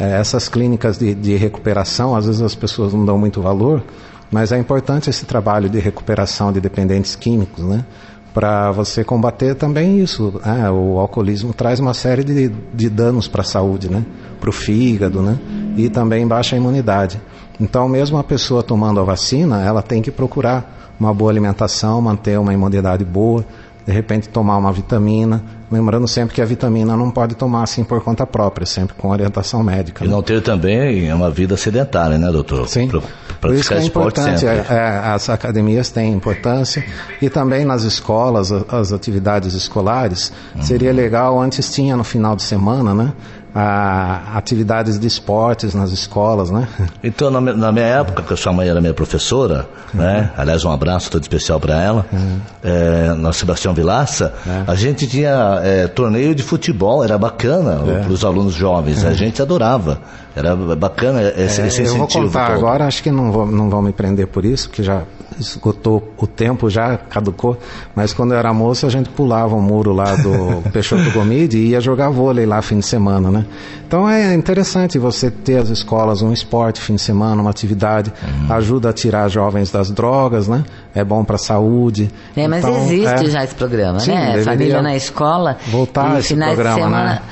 É, 0.00 0.18
essas 0.18 0.48
clínicas 0.48 0.96
de, 0.96 1.14
de 1.14 1.36
recuperação, 1.36 2.16
às 2.16 2.24
vezes 2.24 2.40
as 2.40 2.54
pessoas 2.54 2.94
não 2.94 3.04
dão 3.04 3.18
muito 3.18 3.42
valor, 3.42 3.82
mas 4.30 4.50
é 4.50 4.58
importante 4.58 5.10
esse 5.10 5.26
trabalho 5.26 5.68
de 5.68 5.78
recuperação 5.78 6.50
de 6.50 6.58
dependentes 6.60 7.14
químicos, 7.14 7.62
né? 7.62 7.84
Para 8.32 8.70
você 8.70 9.04
combater 9.04 9.54
também 9.56 10.00
isso. 10.00 10.40
né? 10.44 10.70
O 10.70 10.98
alcoolismo 10.98 11.52
traz 11.52 11.80
uma 11.80 11.92
série 11.92 12.24
de, 12.24 12.48
de 12.72 12.88
danos 12.88 13.28
para 13.28 13.42
a 13.42 13.44
saúde, 13.44 13.90
né? 13.90 14.06
Para 14.40 14.48
o 14.48 14.52
fígado, 14.52 15.20
né? 15.20 15.38
E 15.76 15.90
também 15.90 16.26
baixa 16.26 16.56
a 16.56 16.58
imunidade. 16.58 17.20
Então, 17.60 17.86
mesmo 17.86 18.16
a 18.16 18.24
pessoa 18.24 18.62
tomando 18.62 19.00
a 19.00 19.02
vacina, 19.02 19.62
ela 19.62 19.82
tem 19.82 20.00
que 20.00 20.10
procurar 20.10 20.94
uma 20.98 21.12
boa 21.12 21.30
alimentação, 21.30 22.00
manter 22.00 22.38
uma 22.38 22.54
imunidade 22.54 23.04
boa, 23.04 23.44
de 23.90 23.96
repente 23.96 24.28
tomar 24.28 24.56
uma 24.56 24.70
vitamina, 24.72 25.42
lembrando 25.70 26.06
sempre 26.06 26.32
que 26.32 26.40
a 26.40 26.44
vitamina 26.44 26.96
não 26.96 27.10
pode 27.10 27.34
tomar 27.34 27.64
assim 27.64 27.82
por 27.82 28.00
conta 28.04 28.24
própria, 28.24 28.64
sempre 28.64 28.94
com 28.96 29.08
orientação 29.08 29.64
médica. 29.64 30.04
E 30.04 30.06
né? 30.06 30.14
não 30.14 30.22
ter 30.22 30.40
também 30.42 31.12
uma 31.12 31.28
vida 31.28 31.56
sedentária, 31.56 32.16
né, 32.16 32.30
doutor? 32.30 32.68
Sim. 32.68 32.86
Pra- 32.86 33.00
Por 33.40 33.52
isso 33.54 33.68
que 33.68 33.74
é 33.74 33.82
importante, 33.82 34.46
é, 34.46 34.64
é, 34.68 34.98
as 35.12 35.28
academias 35.28 35.90
têm 35.90 36.12
importância 36.12 36.84
e 37.20 37.28
também 37.28 37.64
nas 37.64 37.82
escolas, 37.82 38.52
a- 38.52 38.64
as 38.70 38.92
atividades 38.92 39.54
escolares, 39.54 40.32
Uhum. 40.54 40.62
seria 40.62 40.92
legal, 40.92 41.40
antes 41.40 41.72
tinha 41.72 41.96
no 41.96 42.04
final 42.04 42.36
de 42.36 42.42
semana, 42.42 42.94
né, 42.94 43.12
a, 43.54 44.36
atividades 44.36 44.98
de 44.98 45.06
esportes 45.06 45.74
nas 45.74 45.90
escolas, 45.90 46.50
né, 46.50 46.68
Então, 47.02 47.30
na, 47.30 47.40
na 47.40 47.72
minha 47.72 47.84
época, 47.86 48.22
que 48.22 48.34
a 48.34 48.36
sua 48.36 48.52
mãe 48.52 48.68
era 48.68 48.80
minha 48.80 48.94
professora, 48.94 49.66
né? 49.92 50.30
Aliás, 50.36 50.64
um 50.64 50.70
abraço 50.70 51.10
todo 51.10 51.22
especial 51.22 51.58
para 51.58 51.82
ela, 51.82 52.06
é, 52.62 53.14
na 53.14 53.32
Sebastião 53.32 53.74
Vilaça, 53.74 54.32
a 54.66 54.74
gente 54.74 55.06
tinha 55.06 55.60
é, 55.62 55.86
torneio 55.86 56.34
de 56.34 56.42
futebol, 56.42 57.02
era 57.02 57.16
bacana 57.18 57.78
para 58.02 58.12
os 58.12 58.24
alunos 58.24 58.54
jovens, 58.54 59.04
a 59.04 59.12
gente 59.12 59.40
adorava, 59.42 60.00
era 60.34 60.54
bacana 60.56 61.22
esse, 61.22 61.60
esse 61.62 61.82
É, 61.82 61.84
eu 61.84 61.96
vou 61.96 62.06
incentivo. 62.06 62.26
contar 62.26 62.46
todo. 62.48 62.56
agora, 62.58 62.86
acho 62.86 63.02
que 63.02 63.10
não, 63.10 63.32
vou, 63.32 63.46
não 63.46 63.68
vão 63.68 63.82
me 63.82 63.92
prender 63.92 64.26
por 64.26 64.44
isso, 64.44 64.68
que 64.70 64.82
já 64.82 65.02
esgotou 65.40 66.12
o 66.16 66.26
tempo, 66.26 66.68
já 66.70 66.96
caducou. 66.96 67.58
Mas 67.94 68.12
quando 68.12 68.32
eu 68.32 68.38
era 68.38 68.52
moço, 68.52 68.86
a 68.86 68.90
gente 68.90 69.08
pulava 69.10 69.54
o 69.54 69.60
muro 69.62 69.92
lá 69.92 70.14
do 70.16 70.62
Peixoto 70.70 71.10
Gomide 71.10 71.58
e 71.58 71.68
ia 71.70 71.80
jogar 71.80 72.10
vôlei 72.10 72.46
lá 72.46 72.60
fim 72.62 72.78
de 72.78 72.86
semana, 72.86 73.30
né? 73.30 73.44
Então 73.86 74.08
é 74.08 74.34
interessante 74.34 74.98
você 74.98 75.30
ter 75.30 75.56
as 75.58 75.68
escolas 75.68 76.22
um 76.22 76.32
esporte 76.32 76.80
fim 76.80 76.94
de 76.94 77.00
semana, 77.00 77.40
uma 77.40 77.50
atividade, 77.50 78.12
Uhum. 78.22 78.52
ajuda 78.54 78.90
a 78.90 78.92
tirar 78.92 79.28
jovens 79.28 79.70
das 79.70 79.90
drogas, 79.90 80.46
né? 80.46 80.64
É 80.94 81.02
bom 81.04 81.24
para 81.24 81.36
a 81.36 81.38
saúde. 81.38 82.10
É, 82.36 82.46
mas 82.46 82.64
Então, 82.64 82.76
existe 82.84 83.26
é. 83.26 83.30
já 83.30 83.44
esse 83.44 83.54
programa, 83.54 83.98
Sim, 84.00 84.12
né? 84.12 84.42
Família 84.42 84.80
na 84.82 84.94
escola. 84.94 85.56
voltar 85.68 86.16
e 86.16 86.18
esse 86.20 86.28
finais 86.28 86.54
programa, 86.54 86.76
de 86.76 86.82
semana. 86.84 87.04
né? 87.14 87.22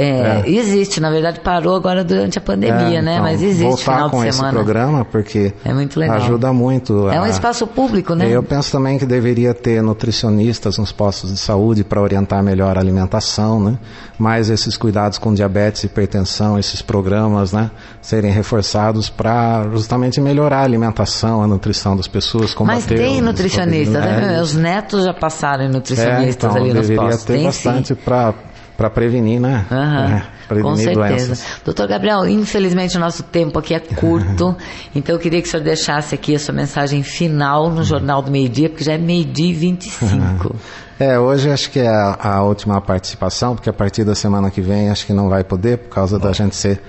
É, 0.00 0.42
Existe, 0.48 1.00
na 1.00 1.10
verdade 1.10 1.40
parou 1.40 1.74
agora 1.74 2.04
durante 2.04 2.38
a 2.38 2.40
pandemia, 2.40 2.98
É, 2.98 3.02
né? 3.02 3.12
então, 3.14 3.22
Mas 3.24 3.42
existe 3.42 3.64
voltar 3.64 3.92
final 3.94 4.10
com 4.10 4.20
de 4.22 4.28
esse 4.28 4.38
semana. 4.38 4.54
programa 4.54 5.04
porque 5.04 5.52
É 5.64 5.72
muito 5.74 5.98
legal. 5.98 6.16
ajuda 6.16 6.52
muito. 6.52 7.08
É 7.08 7.20
um 7.20 7.24
a- 7.24 7.28
espaço 7.28 7.66
público, 7.66 8.14
né? 8.14 8.28
Eu 8.28 8.42
penso 8.42 8.70
também 8.70 8.98
que 8.98 9.04
deveria 9.04 9.52
ter 9.52 9.82
nutricionistas 9.82 10.78
nos 10.78 10.92
postos 10.92 11.32
de 11.32 11.38
saúde 11.38 11.82
para 11.84 12.00
orientar 12.00 12.42
melhor 12.42 12.76
a 12.76 12.80
alimentação, 12.80 13.60
né? 13.60 13.78
Mais 14.18 14.50
esses 14.50 14.76
cuidados 14.76 15.18
com 15.18 15.34
diabetes, 15.34 15.84
hipertensão, 15.84 16.58
esses 16.58 16.80
programas, 16.80 17.52
né? 17.52 17.70
Serem 18.00 18.30
reforçados 18.30 19.10
para 19.10 19.66
justamente 19.72 20.20
melhorar 20.20 20.58
a 20.60 20.64
alimentação, 20.64 21.42
a 21.42 21.46
nutrição 21.46 21.96
das 21.96 22.06
pessoas, 22.08 22.44
Mas 22.46 22.54
combater 22.54 22.96
tem 22.96 23.16
os- 23.16 23.22
nutricionista, 23.22 23.98
os- 23.98 24.04
né? 24.04 24.22
é, 24.24 24.32
Meus 24.36 24.54
netos 24.54 25.04
já 25.04 25.12
passaram 25.14 25.64
em 25.64 25.68
é, 25.68 25.70
nutricionistas 25.70 26.50
então, 26.52 26.62
ali 26.64 26.72
nos 26.72 26.86
deveria 26.88 27.10
postos. 27.10 27.24
ter 27.24 27.32
tem 27.34 27.44
bastante 27.44 27.94
para 27.94 28.32
para 28.78 28.88
prevenir, 28.88 29.40
né? 29.40 29.66
Aham, 29.72 30.04
É, 30.06 30.22
prevenir 30.46 30.70
com 30.70 30.76
certeza. 30.76 31.26
doenças. 31.26 31.44
Doutor 31.64 31.88
Gabriel, 31.88 32.26
infelizmente 32.28 32.96
o 32.96 33.00
nosso 33.00 33.24
tempo 33.24 33.58
aqui 33.58 33.74
é 33.74 33.80
curto, 33.80 34.54
então 34.94 35.16
eu 35.16 35.18
queria 35.18 35.42
que 35.42 35.48
o 35.48 35.50
senhor 35.50 35.64
deixasse 35.64 36.14
aqui 36.14 36.36
a 36.36 36.38
sua 36.38 36.54
mensagem 36.54 37.02
final 37.02 37.68
no 37.70 37.82
Jornal 37.82 38.22
do 38.22 38.30
Meio 38.30 38.48
Dia, 38.48 38.68
porque 38.70 38.84
já 38.84 38.92
é 38.92 38.98
meio-dia 38.98 39.50
e 39.50 39.52
25. 39.52 40.54
É, 41.00 41.18
hoje 41.18 41.50
acho 41.50 41.70
que 41.72 41.80
é 41.80 41.88
a, 41.88 42.16
a 42.36 42.42
última 42.44 42.80
participação, 42.80 43.54
porque 43.56 43.68
a 43.68 43.72
partir 43.72 44.04
da 44.04 44.14
semana 44.14 44.48
que 44.50 44.60
vem 44.60 44.90
acho 44.90 45.04
que 45.06 45.12
não 45.12 45.28
vai 45.28 45.42
poder, 45.42 45.78
por 45.78 45.90
causa 45.90 46.16
da 46.18 46.32
gente 46.32 46.54
ser 46.54 46.80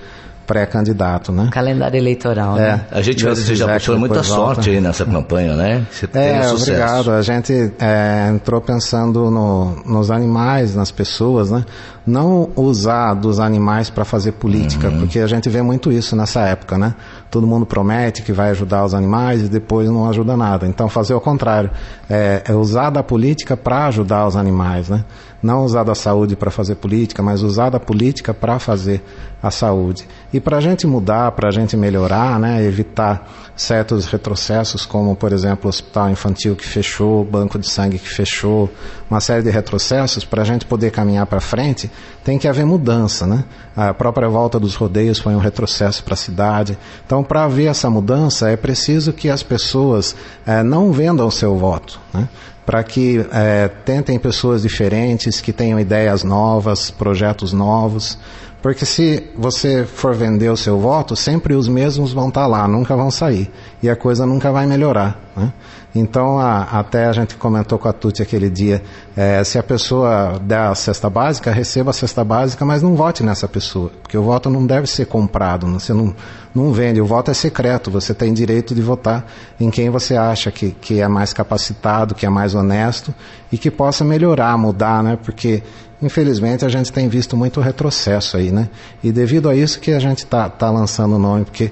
pré-candidato, 0.50 1.30
né? 1.30 1.48
Calendário 1.52 1.96
eleitoral, 1.96 2.58
É, 2.58 2.60
né? 2.72 2.80
A 2.90 3.00
gente 3.02 3.22
vai 3.24 3.34
Deus 3.34 3.38
que 3.78 3.84
senhor 3.84 3.98
muita 3.98 4.14
volta. 4.22 4.24
sorte 4.54 4.70
aí 4.70 4.80
nessa 4.80 5.04
campanha, 5.04 5.54
né? 5.54 5.86
Você 5.90 6.08
É, 6.12 6.42
sucesso. 6.42 6.62
obrigado. 6.70 7.10
A 7.12 7.22
gente 7.22 7.72
é, 7.78 8.28
entrou 8.34 8.60
pensando 8.60 9.30
no- 9.30 9.76
nos 9.86 10.10
animais, 10.10 10.74
nas 10.74 10.90
pessoas, 10.90 11.50
né? 11.50 11.64
Não 12.06 12.50
usar 12.56 13.14
dos 13.14 13.38
animais 13.38 13.90
para 13.90 14.04
fazer 14.04 14.32
política, 14.32 14.88
Uhum. 14.88 15.00
porque 15.00 15.20
a 15.20 15.26
gente 15.26 15.48
vê 15.48 15.62
muito 15.62 15.92
isso 15.92 16.16
nessa 16.16 16.40
época, 16.40 16.76
né? 16.76 16.94
Todo 17.30 17.46
mundo 17.46 17.64
promete 17.64 18.22
que 18.22 18.32
vai 18.32 18.50
ajudar 18.50 18.84
os 18.84 18.92
animais 18.92 19.42
e 19.42 19.48
depois 19.48 19.88
não 19.88 20.08
ajuda 20.08 20.36
nada. 20.36 20.66
Então 20.66 20.88
fazer 20.88 21.14
o 21.14 21.20
contrário, 21.20 21.70
é, 22.08 22.42
é 22.44 22.54
usar 22.54 22.90
da 22.90 23.02
política 23.02 23.56
para 23.56 23.86
ajudar 23.86 24.26
os 24.26 24.36
animais, 24.36 24.88
né? 24.88 25.04
Não 25.42 25.64
usar 25.64 25.84
da 25.84 25.94
saúde 25.94 26.36
para 26.36 26.50
fazer 26.50 26.74
política, 26.74 27.22
mas 27.22 27.42
usar 27.42 27.70
da 27.70 27.80
política 27.80 28.34
para 28.34 28.58
fazer 28.58 29.02
a 29.42 29.50
saúde. 29.50 30.06
E 30.32 30.38
para 30.40 30.58
a 30.58 30.60
gente 30.60 30.86
mudar, 30.86 31.32
para 31.32 31.48
a 31.48 31.50
gente 31.50 31.76
melhorar, 31.76 32.38
né? 32.38 32.62
Evitar 32.62 33.26
certos 33.56 34.06
retrocessos, 34.06 34.84
como 34.84 35.14
por 35.14 35.32
exemplo 35.32 35.66
o 35.66 35.68
hospital 35.68 36.10
infantil 36.10 36.56
que 36.56 36.66
fechou, 36.66 37.24
banco 37.24 37.58
de 37.58 37.68
sangue 37.70 37.98
que 37.98 38.08
fechou, 38.08 38.70
uma 39.08 39.20
série 39.20 39.42
de 39.42 39.50
retrocessos, 39.50 40.24
para 40.24 40.42
a 40.42 40.44
gente 40.44 40.64
poder 40.64 40.90
caminhar 40.90 41.26
para 41.26 41.40
frente, 41.40 41.90
tem 42.24 42.38
que 42.38 42.48
haver 42.48 42.64
mudança, 42.64 43.26
né? 43.26 43.44
A 43.76 43.94
própria 43.94 44.28
volta 44.28 44.58
dos 44.58 44.74
rodeios 44.74 45.18
foi 45.18 45.34
um 45.34 45.38
retrocesso 45.38 46.02
para 46.04 46.14
a 46.14 46.16
cidade. 46.16 46.78
Então, 47.04 47.19
para 47.22 47.44
haver 47.44 47.66
essa 47.66 47.88
mudança, 47.88 48.50
é 48.50 48.56
preciso 48.56 49.12
que 49.12 49.28
as 49.28 49.42
pessoas 49.42 50.14
eh, 50.46 50.62
não 50.62 50.92
vendam 50.92 51.30
seu 51.30 51.56
voto, 51.56 52.00
né? 52.12 52.28
Para 52.66 52.84
que 52.84 53.24
eh, 53.32 53.70
tentem 53.84 54.18
pessoas 54.18 54.62
diferentes, 54.62 55.40
que 55.40 55.52
tenham 55.52 55.80
ideias 55.80 56.22
novas, 56.22 56.90
projetos 56.90 57.52
novos. 57.52 58.18
Porque 58.62 58.84
se 58.84 59.24
você 59.36 59.84
for 59.84 60.14
vender 60.14 60.50
o 60.50 60.56
seu 60.56 60.78
voto, 60.78 61.16
sempre 61.16 61.54
os 61.54 61.66
mesmos 61.66 62.12
vão 62.12 62.28
estar 62.28 62.46
lá, 62.46 62.68
nunca 62.68 62.94
vão 62.94 63.10
sair. 63.10 63.50
E 63.82 63.88
a 63.88 63.96
coisa 63.96 64.26
nunca 64.26 64.52
vai 64.52 64.66
melhorar. 64.66 65.18
Né? 65.34 65.52
Então, 65.94 66.38
a- 66.38 66.62
até 66.62 67.06
a 67.06 67.12
gente 67.12 67.34
comentou 67.34 67.78
com 67.78 67.88
a 67.88 67.92
Tuti 67.92 68.22
aquele 68.22 68.48
dia, 68.48 68.80
eh, 69.16 69.42
se 69.42 69.58
a 69.58 69.62
pessoa 69.62 70.40
der 70.40 70.58
a 70.60 70.74
cesta 70.74 71.10
básica, 71.10 71.50
receba 71.50 71.90
a 71.90 71.92
cesta 71.92 72.22
básica, 72.24 72.64
mas 72.64 72.80
não 72.82 72.94
vote 72.94 73.24
nessa 73.24 73.48
pessoa. 73.48 73.90
Porque 74.02 74.16
o 74.16 74.22
voto 74.22 74.48
não 74.48 74.64
deve 74.64 74.86
ser 74.86 75.06
comprado, 75.06 75.66
né? 75.66 75.78
você 75.80 75.92
não, 75.92 76.14
não 76.54 76.72
vende, 76.72 77.00
o 77.00 77.06
voto 77.06 77.30
é 77.30 77.34
secreto, 77.34 77.90
você 77.90 78.14
tem 78.14 78.32
direito 78.32 78.74
de 78.74 78.80
votar 78.82 79.26
em 79.58 79.68
quem 79.68 79.90
você 79.90 80.16
acha 80.16 80.50
que, 80.52 80.70
que 80.70 81.00
é 81.00 81.08
mais 81.08 81.32
capacitado, 81.32 82.14
que 82.14 82.24
é 82.24 82.28
mais 82.28 82.54
honesto 82.54 83.12
e 83.50 83.58
que 83.58 83.70
possa 83.70 84.04
melhorar, 84.04 84.56
mudar, 84.56 85.02
né? 85.02 85.18
Porque 85.22 85.62
Infelizmente 86.02 86.64
a 86.64 86.68
gente 86.70 86.90
tem 86.90 87.10
visto 87.10 87.36
muito 87.36 87.60
retrocesso 87.60 88.38
aí, 88.38 88.50
né? 88.50 88.70
E 89.04 89.12
devido 89.12 89.50
a 89.50 89.54
isso 89.54 89.78
que 89.78 89.92
a 89.92 89.98
gente 89.98 90.20
está 90.24 90.48
tá 90.48 90.70
lançando 90.70 91.16
o 91.16 91.18
nome, 91.18 91.44
porque 91.44 91.70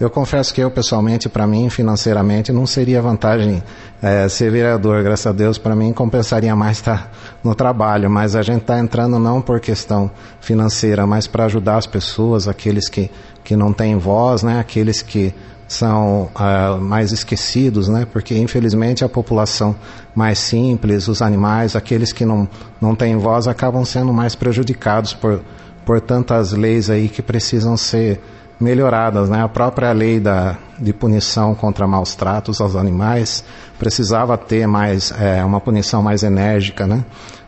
eu 0.00 0.08
confesso 0.08 0.54
que 0.54 0.62
eu 0.62 0.70
pessoalmente, 0.70 1.28
para 1.28 1.46
mim, 1.46 1.68
financeiramente, 1.68 2.50
não 2.50 2.66
seria 2.66 3.02
vantagem 3.02 3.62
eh, 4.02 4.26
ser 4.30 4.50
vereador. 4.50 5.02
Graças 5.02 5.26
a 5.26 5.32
Deus, 5.32 5.58
para 5.58 5.76
mim, 5.76 5.92
compensaria 5.92 6.56
mais 6.56 6.78
estar 6.78 7.12
no 7.44 7.54
trabalho. 7.54 8.08
Mas 8.08 8.34
a 8.34 8.40
gente 8.40 8.62
está 8.62 8.78
entrando 8.78 9.18
não 9.18 9.42
por 9.42 9.60
questão 9.60 10.10
financeira, 10.40 11.06
mas 11.06 11.26
para 11.26 11.44
ajudar 11.44 11.76
as 11.76 11.86
pessoas, 11.86 12.48
aqueles 12.48 12.88
que, 12.88 13.10
que 13.44 13.54
não 13.54 13.74
têm 13.74 13.98
voz, 13.98 14.42
né? 14.42 14.58
Aqueles 14.58 15.02
que 15.02 15.34
são 15.68 16.30
ah, 16.34 16.78
mais 16.80 17.12
esquecidos, 17.12 17.90
né? 17.90 18.06
Porque 18.10 18.36
infelizmente 18.38 19.04
a 19.04 19.08
população 19.08 19.76
mais 20.14 20.38
simples, 20.38 21.08
os 21.08 21.20
animais, 21.20 21.76
aqueles 21.76 22.10
que 22.10 22.24
não, 22.24 22.48
não 22.80 22.94
têm 22.94 23.18
voz, 23.18 23.46
acabam 23.46 23.84
sendo 23.84 24.14
mais 24.14 24.34
prejudicados 24.34 25.12
por, 25.12 25.42
por 25.84 26.00
tantas 26.00 26.52
leis 26.52 26.88
aí 26.88 27.06
que 27.06 27.20
precisam 27.20 27.76
ser 27.76 28.18
melhoradas, 28.60 29.28
né? 29.28 29.42
A 29.42 29.48
própria 29.48 29.90
lei 29.92 30.20
da, 30.20 30.56
de 30.78 30.92
punição 30.92 31.54
contra 31.54 31.86
maus 31.86 32.14
tratos 32.14 32.60
aos 32.60 32.76
animais 32.76 33.42
precisava 33.78 34.36
ter 34.36 34.66
mais 34.66 35.12
eh, 35.18 35.42
uma 35.42 35.60
punição 35.60 36.02
mais 36.02 36.22
enérgica, 36.22 36.86
né? 36.86 37.02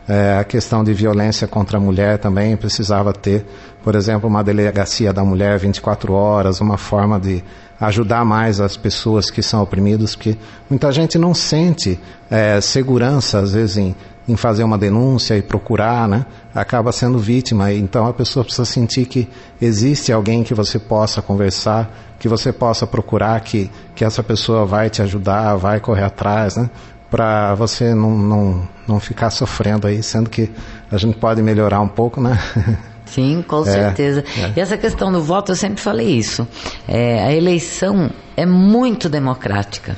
Eh, 0.07 0.37
a 0.39 0.43
questão 0.43 0.83
de 0.83 0.91
violência 0.93 1.47
contra 1.47 1.77
a 1.77 1.81
mulher 1.81 2.17
também 2.17 2.57
precisava 2.57 3.13
ter, 3.13 3.45
por 3.83 3.95
exemplo, 3.95 4.27
uma 4.27 4.43
delegacia 4.43 5.13
da 5.13 5.23
mulher 5.23 5.59
24 5.59 6.11
horas, 6.13 6.59
uma 6.59 6.77
forma 6.77 7.19
de 7.19 7.43
ajudar 7.79 8.25
mais 8.25 8.59
as 8.59 8.75
pessoas 8.75 9.29
que 9.29 9.41
são 9.41 9.61
oprimidas, 9.61 10.15
porque 10.15 10.37
muita 10.69 10.91
gente 10.91 11.17
não 11.17 11.33
sente 11.33 11.99
eh, 12.31 12.59
segurança, 12.59 13.39
às 13.39 13.53
vezes, 13.53 13.77
em, 13.77 13.95
em 14.27 14.35
fazer 14.35 14.63
uma 14.63 14.77
denúncia 14.77 15.37
e 15.37 15.41
procurar, 15.41 16.07
né? 16.07 16.25
Acaba 16.53 16.91
sendo 16.91 17.17
vítima. 17.19 17.71
Então 17.73 18.05
a 18.07 18.13
pessoa 18.13 18.43
precisa 18.43 18.65
sentir 18.65 19.05
que 19.05 19.27
existe 19.61 20.11
alguém 20.11 20.43
que 20.43 20.53
você 20.53 20.79
possa 20.79 21.21
conversar, 21.21 21.91
que 22.19 22.27
você 22.27 22.53
possa 22.53 22.87
procurar, 22.87 23.39
que, 23.41 23.69
que 23.95 24.05
essa 24.05 24.23
pessoa 24.23 24.65
vai 24.65 24.89
te 24.89 25.01
ajudar, 25.01 25.55
vai 25.55 25.79
correr 25.79 26.03
atrás, 26.03 26.55
né? 26.55 26.69
Para 27.11 27.53
você 27.53 27.93
não, 27.93 28.17
não, 28.17 28.69
não 28.87 28.99
ficar 28.99 29.29
sofrendo 29.29 29.87
aí, 29.87 30.01
sendo 30.01 30.29
que 30.29 30.49
a 30.91 30.97
gente 30.97 31.17
pode 31.17 31.41
melhorar 31.41 31.81
um 31.81 31.87
pouco, 31.87 32.21
né? 32.21 32.39
Sim, 33.05 33.43
com 33.47 33.63
certeza. 33.63 34.23
E 34.55 34.59
essa 34.59 34.75
questão 34.75 35.11
do 35.11 35.21
voto, 35.21 35.51
eu 35.51 35.55
sempre 35.55 35.79
falei 35.79 36.17
isso. 36.17 36.47
É, 36.87 37.23
a 37.23 37.31
eleição 37.31 38.09
é 38.35 38.45
muito 38.45 39.07
democrática. 39.07 39.95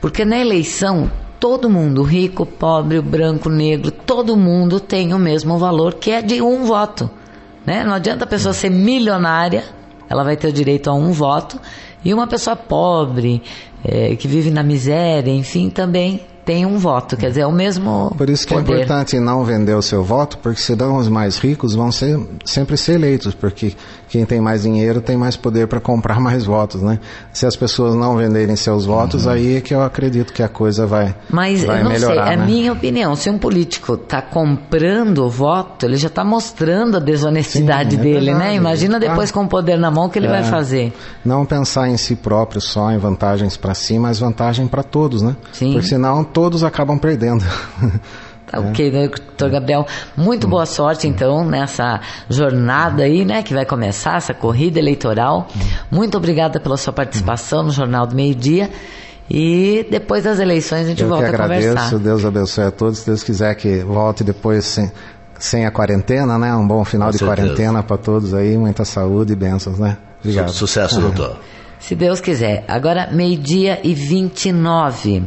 Porque 0.00 0.24
na 0.24 0.38
eleição, 0.38 1.08
todo 1.38 1.70
mundo, 1.70 2.02
rico, 2.02 2.44
pobre, 2.44 3.00
branco, 3.00 3.48
negro, 3.48 3.90
todo 3.90 4.36
mundo 4.36 4.80
tem 4.80 5.14
o 5.14 5.18
mesmo 5.18 5.58
valor, 5.58 5.94
que 5.94 6.10
é 6.10 6.22
de 6.22 6.42
um 6.42 6.64
voto. 6.64 7.10
Né? 7.64 7.84
Não 7.84 7.94
adianta 7.94 8.24
a 8.24 8.26
pessoa 8.26 8.52
ser 8.52 8.70
milionária, 8.70 9.64
ela 10.08 10.24
vai 10.24 10.36
ter 10.36 10.48
o 10.48 10.52
direito 10.52 10.88
a 10.90 10.94
um 10.94 11.12
voto, 11.12 11.60
e 12.04 12.14
uma 12.14 12.26
pessoa 12.26 12.56
pobre, 12.56 13.42
é, 13.84 14.16
que 14.16 14.26
vive 14.26 14.50
na 14.50 14.62
miséria, 14.62 15.30
enfim, 15.30 15.70
também 15.70 16.20
tem 16.44 16.64
um 16.64 16.78
voto. 16.78 17.14
Quer 17.14 17.28
dizer, 17.28 17.42
é 17.42 17.46
o 17.46 17.52
mesmo 17.52 18.10
Por 18.16 18.30
isso 18.30 18.46
que 18.46 18.54
é 18.54 18.56
poder. 18.56 18.72
importante 18.72 19.20
não 19.20 19.44
vender 19.44 19.74
o 19.74 19.82
seu 19.82 20.02
voto, 20.02 20.38
porque 20.38 20.60
senão 20.60 20.96
os 20.96 21.06
mais 21.06 21.36
ricos 21.36 21.74
vão 21.74 21.92
ser, 21.92 22.18
sempre 22.42 22.76
ser 22.76 22.94
eleitos, 22.94 23.34
porque 23.34 23.74
quem 24.08 24.24
tem 24.24 24.40
mais 24.40 24.62
dinheiro 24.62 25.00
tem 25.00 25.16
mais 25.16 25.36
poder 25.36 25.66
para 25.68 25.80
comprar 25.80 26.18
mais 26.20 26.44
votos, 26.44 26.82
né? 26.82 26.98
Se 27.32 27.46
as 27.46 27.54
pessoas 27.56 27.94
não 27.94 28.16
venderem 28.16 28.56
seus 28.56 28.86
votos, 28.86 29.26
aí 29.26 29.56
é 29.56 29.60
que 29.60 29.74
eu 29.74 29.82
acredito 29.82 30.32
que 30.32 30.42
a 30.42 30.48
coisa 30.48 30.86
vai, 30.86 31.14
Mas 31.30 31.64
vai 31.64 31.80
eu 31.80 31.84
não 31.84 31.90
melhorar, 31.92 32.24
sei, 32.26 32.34
é 32.34 32.36
né? 32.36 32.44
minha 32.46 32.72
opinião. 32.72 33.14
Se 33.14 33.28
um 33.30 33.38
político 33.38 33.94
está 33.94 34.20
comprando 34.22 35.18
o 35.24 35.28
voto, 35.30 35.86
ele 35.86 35.96
já 35.96 36.08
está 36.08 36.24
mostrando 36.24 36.96
a 36.96 37.00
desonestidade 37.00 37.94
Sim, 37.94 38.00
é 38.00 38.02
dele, 38.02 38.26
verdade. 38.26 38.38
né? 38.50 38.54
Imagina 38.54 38.98
depois 38.98 39.30
Ah. 39.30 39.32
com 39.32 39.44
o 39.44 39.48
poder 39.48 39.78
na 39.78 39.90
mão 39.90 40.06
o 40.06 40.10
que 40.10 40.18
ele 40.18 40.26
É. 40.26 40.30
vai 40.30 40.44
fazer. 40.44 40.92
Não 41.24 41.44
pensar 41.44 41.88
em 41.88 41.96
si 41.96 42.16
próprio 42.16 42.60
só, 42.60 42.90
em 42.90 42.98
vantagens 42.98 43.56
para 43.56 43.74
si, 43.74 43.98
mas 43.98 44.18
vantagem 44.18 44.66
para 44.66 44.82
todos, 44.82 45.22
né? 45.22 45.36
Sim. 45.52 45.72
Porque 45.72 45.86
senão 45.88 46.24
todos 46.24 46.64
acabam 46.64 46.98
perdendo. 46.98 47.44
Tá 48.50 48.60
ok, 48.60 48.90
né, 48.90 49.08
doutor 49.08 49.50
Gabriel? 49.50 49.86
Muito 50.16 50.46
Hum. 50.46 50.50
boa 50.50 50.66
sorte, 50.66 51.06
então, 51.06 51.44
nessa 51.44 52.00
jornada 52.30 53.02
aí, 53.02 53.24
né, 53.24 53.42
que 53.42 53.52
vai 53.52 53.64
começar, 53.66 54.16
essa 54.16 54.32
corrida 54.32 54.78
eleitoral. 54.78 55.48
Hum. 55.54 55.60
Muito 55.90 56.16
obrigada 56.16 56.58
pela 56.58 56.76
sua 56.76 56.92
participação 56.92 57.62
no 57.62 57.70
Jornal 57.70 58.06
do 58.06 58.14
Meio 58.16 58.34
Dia. 58.34 58.70
E 59.30 59.86
depois 59.90 60.24
das 60.24 60.38
eleições 60.38 60.86
a 60.86 60.88
gente 60.88 61.02
Eu 61.02 61.08
que 61.08 61.10
volta 61.10 61.26
a 61.26 61.28
agradeço, 61.28 61.68
conversar. 61.68 61.98
Deus 61.98 62.24
abençoe 62.24 62.64
a 62.64 62.70
todos. 62.70 63.00
Se 63.00 63.06
Deus 63.06 63.22
quiser 63.22 63.54
que 63.56 63.80
volte 63.80 64.24
depois 64.24 64.64
sem, 64.64 64.90
sem 65.38 65.66
a 65.66 65.70
quarentena, 65.70 66.38
né? 66.38 66.54
Um 66.54 66.66
bom 66.66 66.82
final 66.84 67.08
Com 67.08 67.12
de 67.12 67.18
certeza. 67.18 67.36
quarentena 67.42 67.82
para 67.82 67.98
todos 67.98 68.32
aí, 68.32 68.56
muita 68.56 68.86
saúde 68.86 69.34
e 69.34 69.36
bênçãos, 69.36 69.78
né? 69.78 69.98
Obrigado. 70.20 70.50
Sucesso, 70.50 70.98
doutor. 71.00 71.36
Se 71.78 71.94
Deus 71.94 72.20
quiser. 72.22 72.64
Agora, 72.66 73.08
meio-dia 73.12 73.78
e 73.84 73.92
29. 73.94 75.22